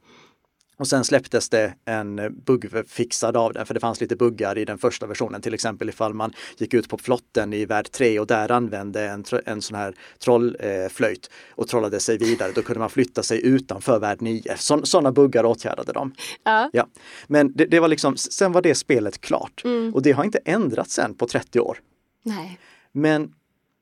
Och 0.79 0.89
sen 0.89 1.05
släpptes 1.05 1.49
det 1.49 1.75
en 1.85 2.41
buggfixad 2.45 3.37
av 3.37 3.53
den, 3.53 3.67
för 3.67 3.75
det 3.75 3.81
fanns 3.81 4.01
lite 4.01 4.17
buggar 4.17 4.59
i 4.59 4.65
den 4.65 4.79
första 4.79 5.07
versionen. 5.07 5.41
Till 5.41 5.55
exempel 5.55 5.89
ifall 5.89 6.15
man 6.15 6.33
gick 6.59 6.75
ut 6.75 6.89
på 6.89 6.99
flotten 6.99 7.53
i 7.53 7.65
värld 7.65 7.91
3 7.91 8.21
och 8.21 8.27
där 8.27 8.51
använde 8.51 9.05
en, 9.09 9.25
en 9.47 9.63
sån 9.63 9.77
här 9.77 9.95
trollflöjt 10.19 11.31
eh, 11.33 11.55
och 11.55 11.69
trollade 11.69 12.01
sig 12.01 12.19
vidare. 12.19 12.53
Då 12.55 12.63
kunde 12.63 12.81
man 12.81 12.91
flytta 12.91 13.23
sig 13.23 13.47
utanför 13.47 13.99
värld 13.99 14.23
9. 14.23 14.57
Sådana 14.59 15.13
buggar 15.13 15.45
åtgärdade 15.45 15.93
de. 15.93 16.15
Ja. 16.45 16.71
ja. 16.73 16.87
Men 17.27 17.53
det, 17.53 17.65
det, 17.65 17.81
var 17.81 17.89
liksom, 17.89 18.17
sen 18.17 18.53
var 18.53 18.63
det 18.63 18.75
spelet 18.75 19.21
klart. 19.21 19.63
Mm. 19.65 19.95
Och 19.95 20.03
det 20.03 20.13
har 20.13 20.25
inte 20.25 20.39
ändrats 20.45 20.95
sen 20.95 21.15
på 21.15 21.27
30 21.27 21.61
år. 21.61 21.79
Nej. 22.23 22.59
Men 22.93 23.33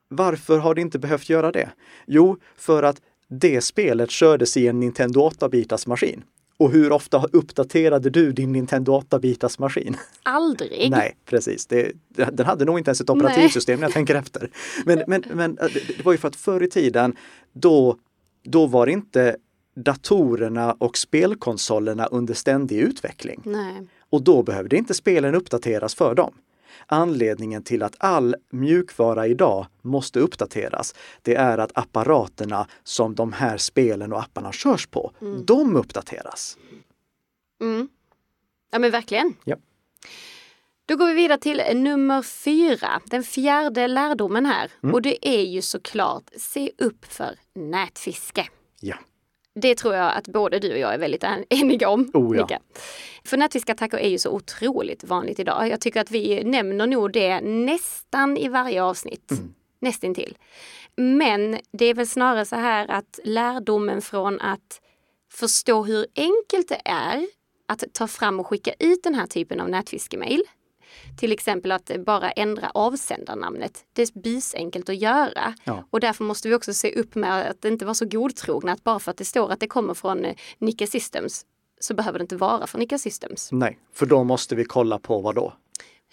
varför 0.08 0.58
har 0.58 0.74
det 0.74 0.80
inte 0.80 0.98
behövt 0.98 1.28
göra 1.28 1.52
det? 1.52 1.70
Jo, 2.06 2.36
för 2.56 2.82
att 2.82 3.00
det 3.28 3.60
spelet 3.60 4.10
kördes 4.10 4.56
i 4.56 4.68
en 4.68 4.80
Nintendo 4.80 5.28
8-bitars 5.28 5.88
maskin. 5.88 6.24
Och 6.56 6.70
hur 6.70 6.92
ofta 6.92 7.26
uppdaterade 7.32 8.10
du 8.10 8.32
din 8.32 8.52
Nintendo 8.52 9.00
8-bitars 9.00 9.60
maskin? 9.60 9.96
Aldrig! 10.22 10.90
Nej, 10.90 11.16
precis. 11.24 11.66
Det, 11.66 11.92
den 12.08 12.46
hade 12.46 12.64
nog 12.64 12.78
inte 12.78 12.88
ens 12.88 13.00
ett 13.00 13.10
operativsystem 13.10 13.80
när 13.80 13.86
jag 13.86 13.92
tänker 13.92 14.14
efter. 14.14 14.50
Men, 14.84 15.02
men, 15.06 15.24
men 15.32 15.58
äh, 15.58 15.66
det 15.96 16.04
var 16.04 16.12
ju 16.12 16.18
för 16.18 16.28
att 16.28 16.36
förr 16.36 16.62
i 16.62 16.70
tiden, 16.70 17.16
då, 17.52 17.96
då 18.44 18.66
var 18.66 18.86
inte 18.86 19.36
datorerna 19.76 20.72
och 20.72 20.98
spelkonsolerna 20.98 22.06
under 22.06 22.34
ständig 22.34 22.78
utveckling. 22.78 23.40
Nej. 23.44 23.88
Och 24.10 24.22
då 24.22 24.42
behövde 24.42 24.76
inte 24.76 24.94
spelen 24.94 25.34
uppdateras 25.34 25.94
för 25.94 26.14
dem 26.14 26.34
anledningen 26.86 27.62
till 27.62 27.82
att 27.82 27.96
all 27.98 28.36
mjukvara 28.50 29.26
idag 29.26 29.66
måste 29.82 30.20
uppdateras, 30.20 30.94
det 31.22 31.34
är 31.34 31.58
att 31.58 31.78
apparaterna 31.78 32.66
som 32.82 33.14
de 33.14 33.32
här 33.32 33.56
spelen 33.56 34.12
och 34.12 34.20
apparna 34.20 34.52
körs 34.52 34.86
på, 34.86 35.12
mm. 35.20 35.44
de 35.44 35.76
uppdateras. 35.76 36.58
Mm. 37.60 37.88
Ja 38.72 38.78
men 38.78 38.90
verkligen. 38.90 39.34
Ja. 39.44 39.56
Då 40.86 40.96
går 40.96 41.06
vi 41.06 41.12
vidare 41.12 41.38
till 41.38 41.62
nummer 41.74 42.22
fyra, 42.22 43.00
den 43.04 43.22
fjärde 43.22 43.88
lärdomen 43.88 44.46
här. 44.46 44.70
Mm. 44.82 44.94
Och 44.94 45.02
det 45.02 45.28
är 45.28 45.42
ju 45.42 45.62
såklart, 45.62 46.24
se 46.36 46.70
upp 46.78 47.04
för 47.04 47.38
nätfiske. 47.54 48.48
Ja. 48.80 48.96
Det 49.54 49.74
tror 49.74 49.94
jag 49.94 50.16
att 50.16 50.28
både 50.28 50.58
du 50.58 50.72
och 50.72 50.78
jag 50.78 50.94
är 50.94 50.98
väldigt 50.98 51.24
eniga 51.48 51.88
om. 51.88 52.10
Oh, 52.14 52.36
ja. 52.36 52.58
För 53.24 53.36
nätfiskattacker 53.36 53.98
är 53.98 54.08
ju 54.08 54.18
så 54.18 54.30
otroligt 54.30 55.04
vanligt 55.04 55.38
idag. 55.38 55.68
Jag 55.68 55.80
tycker 55.80 56.00
att 56.00 56.10
vi 56.10 56.44
nämner 56.44 56.86
nog 56.86 57.12
det 57.12 57.40
nästan 57.40 58.36
i 58.36 58.48
varje 58.48 58.82
avsnitt. 58.82 59.30
Mm. 59.30 59.54
Nästintill. 59.80 60.38
Men 60.96 61.58
det 61.72 61.84
är 61.84 61.94
väl 61.94 62.06
snarare 62.06 62.44
så 62.44 62.56
här 62.56 62.90
att 62.90 63.18
lärdomen 63.24 64.02
från 64.02 64.40
att 64.40 64.80
förstå 65.32 65.84
hur 65.84 66.06
enkelt 66.16 66.68
det 66.68 66.80
är 66.84 67.26
att 67.68 67.84
ta 67.92 68.06
fram 68.06 68.40
och 68.40 68.46
skicka 68.46 68.72
ut 68.78 69.02
den 69.02 69.14
här 69.14 69.26
typen 69.26 69.60
av 69.60 69.68
nätfiskemail 69.68 70.42
till 71.16 71.32
exempel 71.32 71.72
att 71.72 71.90
bara 72.06 72.30
ändra 72.30 72.70
avsändarnamnet. 72.74 73.84
Det 73.92 74.02
är 74.02 74.20
busenkelt 74.20 74.88
att 74.88 74.96
göra. 74.96 75.54
Ja. 75.64 75.84
Och 75.90 76.00
därför 76.00 76.24
måste 76.24 76.48
vi 76.48 76.54
också 76.54 76.74
se 76.74 76.94
upp 76.94 77.14
med 77.14 77.50
att 77.50 77.64
inte 77.64 77.84
vara 77.84 77.94
så 77.94 78.06
godtrogna 78.06 78.72
att 78.72 78.84
bara 78.84 78.98
för 78.98 79.10
att 79.10 79.16
det 79.16 79.24
står 79.24 79.52
att 79.52 79.60
det 79.60 79.66
kommer 79.66 79.94
från 79.94 80.24
eh, 80.24 80.34
Nika 80.58 80.86
Systems 80.86 81.46
så 81.80 81.94
behöver 81.94 82.18
det 82.18 82.22
inte 82.22 82.36
vara 82.36 82.66
från 82.66 82.78
Nika 82.78 82.98
Systems. 82.98 83.48
Nej, 83.52 83.78
för 83.92 84.06
då 84.06 84.24
måste 84.24 84.54
vi 84.54 84.64
kolla 84.64 84.98
på 84.98 85.20
vad 85.20 85.34
då? 85.34 85.52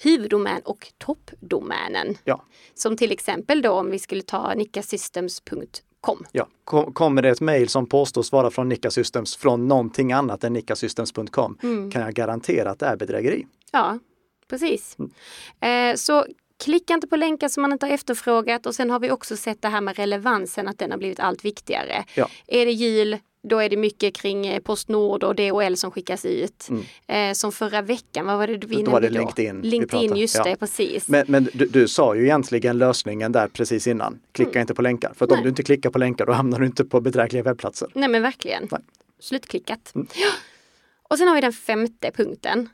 huvuddomän 0.03 0.61
och 0.65 0.93
toppdomänen. 0.97 2.17
Ja. 2.23 2.43
Som 2.73 2.97
till 2.97 3.11
exempel 3.11 3.61
då 3.61 3.71
om 3.71 3.91
vi 3.91 3.99
skulle 3.99 4.21
ta 4.21 4.53
nikasystems.com. 4.53 6.25
Ja, 6.31 6.47
kommer 6.93 7.21
det 7.21 7.29
ett 7.29 7.41
mejl 7.41 7.69
som 7.69 7.85
påstås 7.85 8.31
vara 8.31 8.51
från 8.51 8.69
Nika 8.69 8.91
Systems 8.91 9.35
från 9.35 9.67
någonting 9.67 10.11
annat 10.11 10.43
än 10.43 10.53
nikasystems.com 10.53 11.57
mm. 11.63 11.91
kan 11.91 12.01
jag 12.01 12.13
garantera 12.13 12.71
att 12.71 12.79
det 12.79 12.85
är 12.85 12.97
bedrägeri. 12.97 13.47
Ja, 13.71 13.99
Precis. 14.51 14.97
Mm. 14.99 15.91
Eh, 15.91 15.95
så 15.95 16.25
klicka 16.63 16.93
inte 16.93 17.07
på 17.07 17.15
länkar 17.15 17.47
som 17.47 17.61
man 17.61 17.71
inte 17.71 17.85
har 17.85 17.93
efterfrågat 17.93 18.65
och 18.65 18.75
sen 18.75 18.89
har 18.89 18.99
vi 18.99 19.11
också 19.11 19.37
sett 19.37 19.61
det 19.61 19.67
här 19.67 19.81
med 19.81 19.97
relevansen, 19.97 20.67
att 20.67 20.77
den 20.77 20.91
har 20.91 20.97
blivit 20.97 21.19
allt 21.19 21.45
viktigare. 21.45 22.03
Ja. 22.15 22.29
Är 22.47 22.65
det 22.65 22.71
jul, 22.71 23.17
då 23.43 23.59
är 23.59 23.69
det 23.69 23.77
mycket 23.77 24.15
kring 24.15 24.47
eh, 24.47 24.59
Postnord 24.59 25.23
och 25.23 25.35
DHL 25.35 25.75
som 25.75 25.91
skickas 25.91 26.25
ut. 26.25 26.67
Mm. 26.69 26.83
Eh, 27.07 27.33
som 27.33 27.51
förra 27.51 27.81
veckan, 27.81 28.25
vad 28.25 28.37
var 28.37 28.47
det 28.47 28.67
vi 28.67 28.83
då? 28.83 28.91
Var 28.91 29.01
det 29.01 29.09
LinkedIn. 29.09 29.61
LinkedIn, 29.61 30.15
just 30.15 30.35
ja. 30.35 30.43
det, 30.43 30.55
precis. 30.55 31.07
Men, 31.07 31.25
men 31.27 31.49
du, 31.53 31.65
du, 31.65 31.87
sa 31.87 32.15
ju 32.15 32.23
egentligen 32.23 32.77
lösningen 32.77 33.31
där 33.31 33.47
precis 33.47 33.87
innan. 33.87 34.19
Klicka 34.31 34.51
mm. 34.51 34.61
inte 34.61 34.73
på 34.73 34.81
länkar. 34.81 35.13
För 35.15 35.33
om 35.33 35.43
du 35.43 35.49
inte 35.49 35.63
klickar 35.63 35.89
på 35.89 35.99
länkar 35.99 36.25
då 36.25 36.33
hamnar 36.33 36.59
du 36.59 36.65
inte 36.65 36.85
på 36.85 37.01
bedrägliga 37.01 37.43
webbplatser. 37.43 37.87
Nej 37.93 38.09
men 38.09 38.21
verkligen. 38.21 38.67
Nej. 38.71 38.81
Slutklickat. 39.19 39.91
Mm. 39.95 40.07
Och 41.03 41.17
sen 41.17 41.27
har 41.27 41.35
vi 41.35 41.41
den 41.41 41.53
femte 41.53 42.11
punkten. 42.11 42.69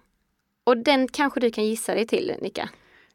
Och 0.67 0.77
den 0.77 1.07
kanske 1.07 1.39
du 1.39 1.51
kan 1.51 1.65
gissa 1.65 1.93
dig 1.93 2.07
till, 2.07 2.33
Nika? 2.41 2.69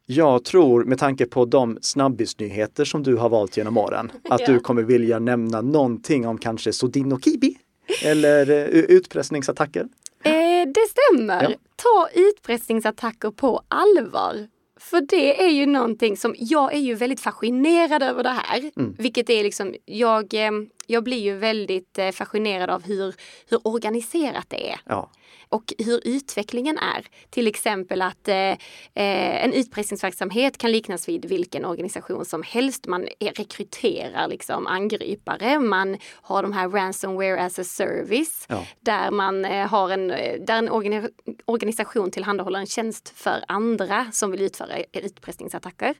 Jag 0.05 0.45
tror 0.45 0.83
med 0.83 0.99
tanke 0.99 1.25
på 1.25 1.45
de 1.45 1.77
snabbisnyheter 1.81 2.85
som 2.85 3.03
du 3.03 3.15
har 3.15 3.29
valt 3.29 3.57
genom 3.57 3.77
åren 3.77 4.11
att 4.29 4.41
ja. 4.41 4.47
du 4.47 4.59
kommer 4.59 4.83
vilja 4.83 5.19
nämna 5.19 5.61
någonting 5.61 6.27
om 6.27 6.37
kanske 6.37 6.73
Sodin 6.73 7.11
och 7.11 7.23
Kibi 7.23 7.57
eller 8.03 8.51
uh, 8.51 8.79
utpressningsattacker. 8.79 9.81
Eh, 10.23 10.31
det 10.67 10.87
stämmer. 10.89 11.43
Ja. 11.43 11.49
Ta 11.75 12.07
utpressningsattacker 12.13 13.31
på 13.31 13.61
allvar. 13.67 14.47
För 14.79 15.01
det 15.01 15.43
är 15.43 15.49
ju 15.49 15.65
någonting 15.65 16.17
som, 16.17 16.35
jag 16.37 16.73
är 16.73 16.79
ju 16.79 16.95
väldigt 16.95 17.19
fascinerad 17.19 18.03
över 18.03 18.23
det 18.23 18.29
här. 18.29 18.71
Mm. 18.75 18.95
Vilket 18.97 19.29
är 19.29 19.43
liksom, 19.43 19.75
jag, 19.85 20.33
eh, 20.33 20.51
jag 20.87 21.03
blir 21.03 21.21
ju 21.21 21.37
väldigt 21.37 21.97
eh, 21.99 22.11
fascinerad 22.11 22.69
av 22.69 22.83
hur, 22.83 23.15
hur 23.49 23.67
organiserat 23.67 24.45
det 24.49 24.71
är. 24.71 24.79
Ja 24.85 25.09
och 25.53 25.73
hur 25.77 26.01
utvecklingen 26.07 26.77
är. 26.77 27.05
Till 27.29 27.47
exempel 27.47 28.01
att 28.01 28.27
eh, 28.27 28.35
eh, 28.35 28.57
en 29.45 29.53
utpressningsverksamhet 29.53 30.57
kan 30.57 30.71
liknas 30.71 31.09
vid 31.09 31.25
vilken 31.25 31.65
organisation 31.65 32.25
som 32.25 32.43
helst. 32.43 32.87
Man 32.87 33.07
rekryterar 33.19 34.27
liksom 34.27 34.67
angripare, 34.67 35.59
man 35.59 35.97
har 36.11 36.43
de 36.43 36.53
här 36.53 36.69
ransomware 36.69 37.45
as 37.45 37.59
a 37.59 37.63
service 37.63 38.45
ja. 38.49 38.65
där 38.79 39.11
man 39.11 39.45
eh, 39.45 39.67
har 39.67 39.89
en, 39.89 40.11
eh, 40.11 40.39
där 40.41 40.57
en 40.57 40.69
organi 40.69 41.07
organisation 41.45 42.11
tillhandahåller 42.11 42.59
en 42.59 42.65
tjänst 42.65 43.13
för 43.15 43.43
andra 43.47 44.07
som 44.11 44.31
vill 44.31 44.41
utföra 44.41 44.83
utpressningsattacker. 44.93 45.95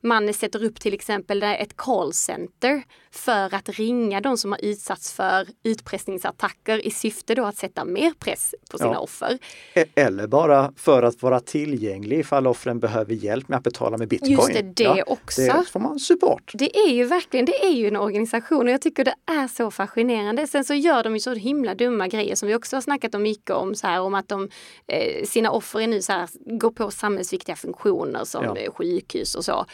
Man 0.00 0.34
sätter 0.34 0.64
upp 0.64 0.80
till 0.80 0.94
exempel 0.94 1.42
ett 1.42 1.76
callcenter 1.76 2.82
för 3.10 3.54
att 3.54 3.68
ringa 3.68 4.20
de 4.20 4.36
som 4.36 4.52
har 4.52 4.64
utsatts 4.64 5.12
för 5.12 5.48
utpressningsattacker 5.62 6.86
i 6.86 6.90
syfte 6.90 7.34
då 7.34 7.44
att 7.44 7.56
sätta 7.56 7.84
mer 7.84 8.12
press 8.18 8.54
på 8.70 8.78
sina 8.78 8.93
ja. 8.94 9.00
offer. 9.00 9.38
E-, 9.74 9.84
eller 9.94 10.26
bara 10.26 10.72
för 10.76 11.02
att 11.02 11.22
vara 11.22 11.40
tillgänglig 11.40 12.18
ifall 12.18 12.46
offren 12.46 12.80
behöver 12.80 13.14
hjälp 13.14 13.48
med 13.48 13.56
att 13.56 13.64
betala 13.64 13.96
med 13.96 14.08
bitcoin. 14.08 14.32
Just 14.32 14.52
det, 14.52 14.62
det 14.62 14.82
ja, 14.82 15.04
också. 15.06 15.40
Det 15.40 15.64
får 15.72 15.80
man 15.80 15.98
support. 15.98 16.52
Det 16.54 16.76
är 16.76 16.90
ju 16.90 17.04
verkligen, 17.04 17.46
det 17.46 17.64
är 17.64 17.72
ju 17.72 17.88
en 17.88 17.96
organisation 17.96 18.66
och 18.66 18.72
jag 18.72 18.80
tycker 18.80 19.04
det 19.04 19.14
är 19.26 19.48
så 19.48 19.70
fascinerande. 19.70 20.46
Sen 20.46 20.64
så 20.64 20.74
gör 20.74 21.02
de 21.02 21.14
ju 21.14 21.20
så 21.20 21.34
himla 21.34 21.74
dumma 21.74 22.08
grejer 22.08 22.34
som 22.34 22.48
vi 22.48 22.54
också 22.54 22.76
har 22.76 22.80
snackat 22.80 23.14
om 23.14 23.22
mycket 23.22 23.50
om, 23.50 23.74
så 23.74 23.86
här, 23.86 24.00
om 24.00 24.14
att 24.14 24.28
de, 24.28 24.48
eh, 24.86 25.24
sina 25.24 25.50
offer 25.50 25.80
är 25.80 25.86
nu 25.86 26.02
så 26.02 26.12
här, 26.12 26.28
går 26.58 26.70
på 26.70 26.90
samhällsviktiga 26.90 27.56
funktioner 27.56 28.24
som 28.24 28.44
ja. 28.44 28.72
sjukhus 28.72 29.34
och 29.34 29.44
så. 29.44 29.66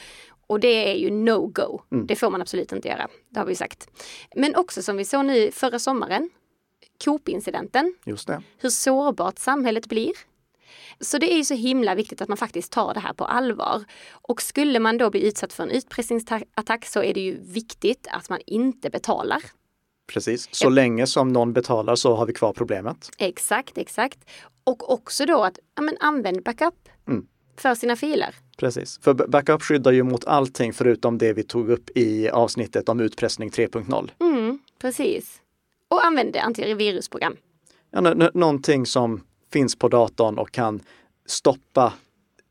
Och 0.47 0.61
det 0.61 0.91
är 0.91 0.95
ju 0.95 1.11
no-go. 1.11 1.83
Mm. 1.93 2.07
Det 2.07 2.17
får 2.17 2.31
man 2.31 2.41
absolut 2.41 2.73
inte 2.73 2.89
göra. 2.89 3.09
Det 3.29 3.39
har 3.39 3.47
vi 3.47 3.55
sagt. 3.55 3.89
Men 4.37 4.57
också 4.57 4.83
som 4.83 4.97
vi 4.97 5.05
såg 5.05 5.25
nu 5.25 5.51
förra 5.53 5.79
sommaren, 5.79 6.31
Coop-incidenten. 7.05 7.95
Just 8.05 8.27
det. 8.27 8.43
Hur 8.59 8.71
sårbart 8.71 9.39
samhället 9.39 9.87
blir. 9.87 10.13
Så 11.01 11.19
det 11.19 11.33
är 11.33 11.37
ju 11.37 11.45
så 11.45 11.55
himla 11.55 11.95
viktigt 11.95 12.23
att 12.23 12.29
man 12.29 12.37
faktiskt 12.37 12.73
tar 12.73 12.95
det 12.95 13.01
här 13.01 13.13
på 13.13 13.25
allvar. 13.25 13.85
Och 14.11 14.43
skulle 14.43 14.79
man 14.79 14.99
då 14.99 15.11
bli 15.11 15.29
utsatt 15.29 15.53
för 15.53 15.63
en 15.63 15.71
utpressningsattack 15.71 16.87
så 16.87 17.03
är 17.03 17.15
det 17.15 17.21
ju 17.21 17.41
viktigt 17.41 18.09
att 18.11 18.29
man 18.29 18.41
inte 18.47 18.91
betalar. 18.91 19.43
Precis, 20.13 20.49
så 20.53 20.67
ja. 20.67 20.69
länge 20.69 21.07
som 21.07 21.29
någon 21.29 21.53
betalar 21.53 21.97
så 21.97 22.15
har 22.15 22.27
vi 22.27 22.33
kvar 22.33 22.53
problemet. 22.53 23.11
Exakt, 23.19 23.79
exakt. 23.79 24.19
Och 24.65 24.93
också 24.93 25.27
då 25.27 25.43
att 25.43 25.59
ja, 25.75 25.83
men 25.83 25.97
använd 26.01 26.43
backup 26.43 26.89
mm. 27.09 27.27
för 27.57 27.75
sina 27.75 27.97
filer. 27.97 28.35
Precis, 28.57 28.99
för 29.03 29.15
backup 29.15 29.63
skyddar 29.63 29.93
ju 29.93 30.03
mot 30.03 30.25
allting 30.25 30.73
förutom 30.73 31.19
det 31.19 31.33
vi 31.33 31.43
tog 31.43 31.71
upp 31.71 31.91
i 31.95 32.29
avsnittet 32.29 32.89
om 32.89 33.01
utpressning 33.01 33.51
3.0. 33.51 34.11
Mm, 34.21 34.59
precis. 34.79 35.41
Och 35.91 36.05
använd 36.05 36.37
antivirusprogram. 36.37 37.37
Ja, 37.91 38.01
någonting 38.35 38.87
som 38.87 39.21
finns 39.53 39.77
på 39.77 39.89
datorn 39.89 40.39
och 40.39 40.53
kan 40.53 40.81
stoppa 41.27 41.93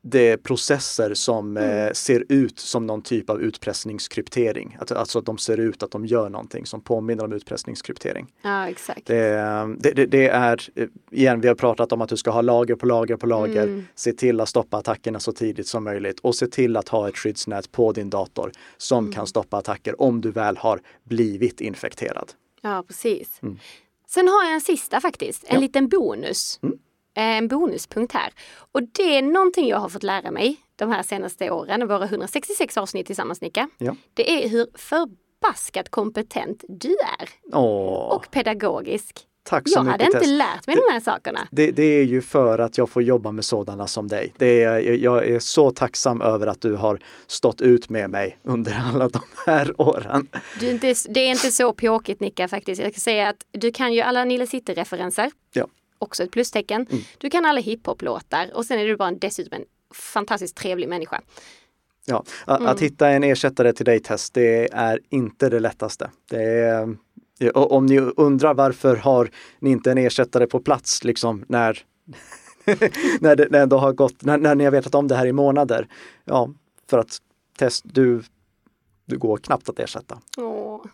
det 0.02 0.38
processer 0.38 1.14
som 1.14 1.58
mm. 1.58 1.88
eh, 1.88 1.94
ser 1.94 2.26
ut 2.30 2.60
som 2.60 2.88
någon 2.88 3.02
typ 3.02 3.30
av 3.30 3.42
utpressningskryptering. 3.42 4.78
Att, 4.80 4.92
alltså 4.92 5.20
att 5.20 5.26
de 5.26 5.38
ser 5.38 5.58
ut 5.58 5.84
att 5.84 5.92
de 5.92 6.06
gör 6.06 6.30
någonting 6.30 6.66
som 6.66 6.82
påminner 6.82 7.24
om 7.24 7.34
utpressningskryptering. 7.34 8.28
Ja, 8.42 8.70
exakt. 8.70 9.06
Det, 9.06 9.76
det, 9.80 10.06
det, 10.06 10.28
är, 10.28 10.70
igen, 11.12 11.42
vi 11.42 11.48
har 11.48 11.56
pratat 11.56 11.92
om 11.92 12.02
att 12.02 12.10
du 12.10 12.18
ska 12.18 12.32
ha 12.32 12.42
lager 12.42 12.76
på 12.76 12.86
lager 12.86 13.16
på 13.16 13.28
lager. 13.28 13.64
Mm. 13.64 13.86
Se 13.96 14.14
till 14.14 14.42
att 14.42 14.50
stoppa 14.50 14.78
attackerna 14.78 15.20
så 15.20 15.32
tidigt 15.32 15.68
som 15.68 15.84
möjligt 15.84 16.20
och 16.20 16.36
se 16.36 16.48
till 16.48 16.78
att 16.78 16.90
ha 16.90 17.10
ett 17.10 17.18
skyddsnät 17.18 17.72
på 17.72 17.92
din 17.92 18.10
dator 18.10 18.52
som 18.78 19.04
mm. 19.04 19.14
kan 19.14 19.28
stoppa 19.28 19.58
attacker 19.58 20.02
om 20.02 20.22
du 20.22 20.32
väl 20.32 20.58
har 20.58 20.82
blivit 21.04 21.62
infekterad. 21.62 22.32
Ja, 22.62 22.84
precis. 22.88 23.40
Mm. 23.42 23.60
Sen 24.08 24.28
har 24.28 24.44
jag 24.44 24.54
en 24.54 24.62
sista 24.62 25.02
faktiskt, 25.02 25.44
en 25.44 25.56
ja. 25.56 25.60
liten 25.60 25.88
bonus. 25.88 26.60
Mm. 26.64 26.80
Eh, 27.18 27.38
en 27.38 27.48
bonuspunkt 27.48 28.14
här. 28.14 28.34
Och 28.72 28.84
det 28.84 29.18
är 29.18 29.22
någonting 29.22 29.68
jag 29.68 29.78
har 29.78 29.90
fått 29.90 30.04
lära 30.04 30.32
mig 30.32 30.58
de 30.76 30.92
här 30.92 31.04
senaste 31.04 31.52
åren, 31.52 31.88
våra 31.88 32.06
166 32.06 32.78
avsnitt 32.78 33.06
tillsammans 33.06 33.42
Nika. 33.42 33.70
Ja. 33.78 33.96
Det 34.14 34.44
är 34.44 34.50
hur 34.50 34.68
förbaskat 34.76 35.90
kompetent 35.90 36.64
du 36.70 36.90
är. 37.20 37.30
Åh. 37.54 38.16
Och 38.16 38.32
pedagogisk. 38.32 39.29
Tack 39.50 39.70
så 39.70 39.78
jag 39.78 39.86
mycket 39.86 40.02
hade 40.02 40.18
inte 40.18 40.30
lärt 40.30 40.68
mig 40.68 40.76
det, 40.76 40.82
de 40.88 40.94
här 40.94 41.00
sakerna. 41.00 41.48
Det, 41.52 41.72
det, 41.72 41.84
är 41.84 42.04
ju 42.04 42.22
för 42.22 42.60
att 42.60 42.78
jag 42.78 42.90
får 42.90 43.04
jobba 43.04 43.32
med 43.32 43.46
sådana 43.46 43.88
som 43.88 44.08
dig. 44.08 44.34
Det 44.38 44.64
är, 44.64 44.80
jag 44.80 45.28
är 45.28 45.40
så 45.40 45.72
tacksam 45.72 46.22
över 46.22 46.48
att 46.48 46.62
du 46.62 46.76
har 46.76 47.00
stått 47.28 47.62
ut 47.62 47.90
med 47.90 48.10
mig 48.10 48.38
under 48.44 48.82
alla 48.94 49.10
de 49.10 49.22
här 49.46 49.82
åren. 49.82 50.28
Du 50.60 50.78
det 51.10 51.20
är 51.20 51.30
inte 51.30 51.52
så 51.52 51.74
pjåkigt 51.74 52.20
Nicka 52.20 52.48
faktiskt. 52.48 52.82
Jag 52.82 52.92
ska 52.92 53.00
säga 53.00 53.30
att 53.30 53.46
du 53.52 53.72
kan 53.72 53.94
ju 53.94 54.02
alla 54.02 54.26
Nile 54.26 54.48
City-referenser. 54.48 55.32
Ja. 55.54 55.68
Också 56.00 56.24
ett 56.24 56.32
plustecken. 56.32 56.88
Mm. 56.92 57.04
Du 57.18 57.30
kan 57.30 57.46
alla 57.46 57.62
hiphop-låtar 57.62 58.52
och 58.54 58.66
sen 58.66 58.80
är 58.80 58.86
du 58.86 58.98
bara 58.98 59.12
dessutom 59.12 59.60
en 59.60 59.66
fantastiskt 59.94 60.56
trevlig 60.56 60.90
människa. 60.90 61.22
Ja, 62.06 62.24
att, 62.46 62.60
mm. 62.60 62.78
hitta 62.80 63.10
en 63.10 63.24
ersättare 63.24 63.74
till 63.74 63.86
dig 63.86 64.00
Tess, 64.00 64.30
det 64.30 64.74
är 64.74 65.00
inte 65.10 65.50
det 65.50 65.60
lättaste. 65.60 66.10
Det 66.30 66.44
är 66.44 66.98
om 67.54 67.86
ni 67.86 68.00
undrar 68.00 68.54
varför 68.54 68.96
har 68.96 69.30
ni 69.60 69.70
inte 69.70 69.92
en 69.92 69.98
ersättare 69.98 70.48
på 70.48 70.60
plats 70.60 71.04
liksom 71.04 71.46
när, 71.48 71.80
när, 73.20 73.36
det, 73.36 73.48
när, 73.50 73.66
det 73.66 73.76
har 73.76 73.94
gått, 73.94 74.24
när, 74.24 74.38
när 74.38 74.56
ni 74.56 74.64
har 74.64 74.72
vetat 74.72 74.96
om 74.96 75.08
det 75.08 75.16
här 75.16 75.26
i 75.26 75.34
månader? 75.34 75.88
Ja, 76.26 76.50
för 76.90 76.98
att 76.98 77.18
test, 77.58 77.84
du, 77.94 78.24
du 79.06 79.18
går 79.18 79.38
knappt 79.38 79.70
att 79.70 79.80
ersätta. 79.80 80.20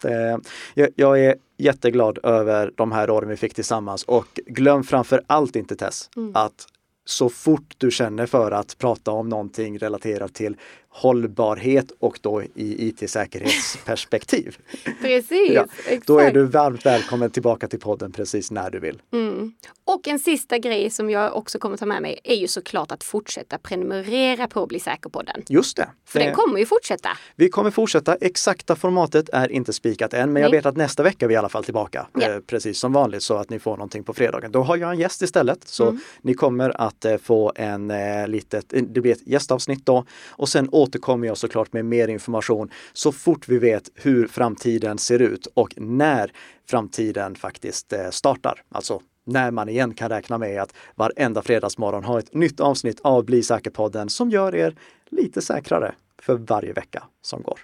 Det, 0.01 0.39
jag, 0.73 0.89
jag, 0.95 1.19
är 1.19 1.36
jätteglad 1.58 2.19
över 2.23 2.71
de 2.75 2.91
här 2.91 3.10
åren 3.10 3.29
vi 3.29 3.38
fick 3.38 3.53
tillsammans 3.53 4.03
och 4.03 4.39
glöm 4.45 4.84
framför 4.84 5.21
allt 5.27 5.55
inte 5.55 5.75
Tess 5.75 6.10
mm. 6.15 6.31
att 6.36 6.67
så 7.05 7.29
fort 7.29 7.75
du 7.77 7.91
känner 7.91 8.25
för 8.25 8.51
att 8.51 8.77
prata 8.77 9.12
om 9.12 9.29
någonting 9.29 9.79
relaterat 9.79 10.34
till 10.34 10.58
hållbarhet 10.95 11.91
och 11.99 12.19
då 12.21 12.43
i 12.43 12.88
IT-säkerhetsperspektiv. 12.88 14.58
precis, 15.01 15.51
ja, 15.51 15.65
Då 16.05 16.19
är 16.19 16.31
du 16.31 16.43
varmt 16.43 16.86
välkommen 16.86 17.29
tillbaka 17.29 17.67
till 17.67 17.79
podden 17.79 18.12
precis 18.12 18.51
när 18.51 18.69
du 18.69 18.79
vill. 18.79 19.01
Mm. 19.13 19.53
Och 19.86 20.08
en 20.08 20.19
sista 20.19 20.58
grej 20.58 20.89
som 20.89 21.10
jag 21.10 21.36
också 21.38 21.60
kommer 21.60 21.77
ta 21.77 21.86
med 21.86 22.01
mig 22.01 22.19
är 22.23 22.36
ju 22.36 22.47
såklart 22.47 22.91
att 22.91 23.03
fortsätta 23.03 23.58
prenumerera 23.58 24.47
på 24.47 24.67
Bli 24.67 24.79
säker-podden. 24.79 25.43
Just 25.49 25.77
det. 25.77 25.88
För 26.05 26.19
det... 26.19 26.25
den 26.25 26.36
kommer 26.36 26.60
ju 26.60 26.65
fortsätta. 26.65 27.10
Vi 27.36 27.49
kommer 27.49 27.71
fortsätta. 27.71 28.15
Exakta 28.15 28.75
formatet 28.75 29.29
är 29.29 29.51
inte 29.51 29.73
spikat 29.73 30.13
än, 30.13 30.19
men 30.19 30.34
Nej. 30.34 30.41
jag 30.41 30.51
vet 30.51 30.65
att 30.65 30.77
nästa 30.77 31.03
vecka 31.03 31.25
är 31.25 31.27
vi 31.27 31.34
i 31.34 31.38
alla 31.38 31.49
fall 31.49 31.63
tillbaka. 31.63 32.08
Ja. 32.13 32.29
Eh, 32.29 32.39
precis 32.39 32.79
som 32.79 32.93
vanligt 32.93 33.23
så 33.23 33.36
att 33.36 33.49
ni 33.49 33.60
får 33.60 33.71
någonting 33.71 34.03
på 34.03 34.13
fredagen. 34.13 34.51
Då 34.51 34.63
har 34.63 34.77
jag 34.77 34.91
en 34.91 34.99
gäst 34.99 35.21
istället. 35.21 35.60
Så 35.65 35.84
mm. 35.84 35.99
ni 36.21 36.34
kommer 36.34 36.81
att 36.81 37.05
eh, 37.05 37.17
få 37.17 37.51
en 37.55 37.91
eh, 37.91 38.27
litet, 38.27 38.65
det 38.69 39.01
blir 39.01 39.12
ett 39.12 39.27
gästavsnitt 39.27 39.86
då 39.86 40.05
och 40.29 40.49
sen 40.49 40.69
återkommer 40.86 41.28
jag 41.28 41.38
såklart 41.38 41.74
med 41.74 41.86
mer 41.86 42.08
information 42.08 42.69
så 42.93 43.12
fort 43.12 43.48
vi 43.48 43.58
vet 43.58 43.89
hur 43.95 44.28
framtiden 44.28 44.98
ser 44.98 45.21
ut 45.21 45.48
och 45.54 45.74
när 45.78 46.32
framtiden 46.69 47.36
faktiskt 47.36 47.93
eh, 47.93 48.10
startar. 48.10 48.63
Alltså 48.69 49.02
när 49.26 49.52
man 49.52 49.69
igen 49.69 49.93
kan 49.93 50.10
räkna 50.10 50.38
med 50.38 50.62
att 50.62 50.74
varenda 50.95 51.41
fredagsmorgon 51.41 52.04
ha 52.04 52.19
ett 52.19 52.34
nytt 52.34 52.60
avsnitt 52.60 53.00
av 53.04 53.26
Bli 53.26 53.43
säker-podden 53.43 54.10
som 54.10 54.30
gör 54.30 54.56
er 54.56 54.76
lite 55.10 55.41
säkrare 55.41 55.95
för 56.21 56.36
varje 56.36 56.74
vecka 56.74 57.04
som 57.21 57.41
går. 57.41 57.60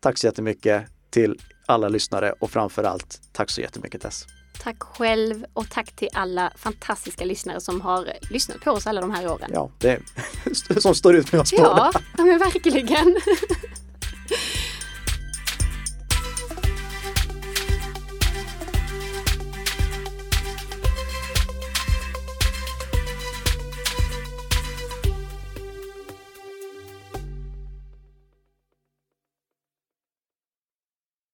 Tack 0.00 0.18
så 0.18 0.26
jättemycket 0.26 0.84
till 1.10 1.40
alla 1.66 1.88
lyssnare 1.88 2.32
och 2.38 2.50
framförallt 2.50 3.20
tack 3.32 3.50
så 3.50 3.60
jättemycket 3.60 4.02
Tess. 4.02 4.26
Tack 4.58 4.82
själv 4.82 5.44
och 5.52 5.70
tack 5.70 5.92
till 5.96 6.08
alla 6.12 6.52
fantastiska 6.56 7.24
lyssnare 7.24 7.60
som 7.60 7.80
har 7.80 8.12
lyssnat 8.30 8.60
på 8.60 8.70
oss 8.70 8.86
alla 8.86 9.00
de 9.00 9.10
här 9.10 9.32
åren. 9.32 9.50
Ja, 9.54 9.70
det 9.78 9.90
är, 9.90 10.80
som 10.80 10.94
står 10.94 11.16
ut 11.16 11.32
med 11.32 11.40
oss 11.40 11.52
ja, 11.52 11.62
båda. 11.62 11.90
Ja, 12.16 12.24
men 12.24 12.38
verkligen. 12.38 13.16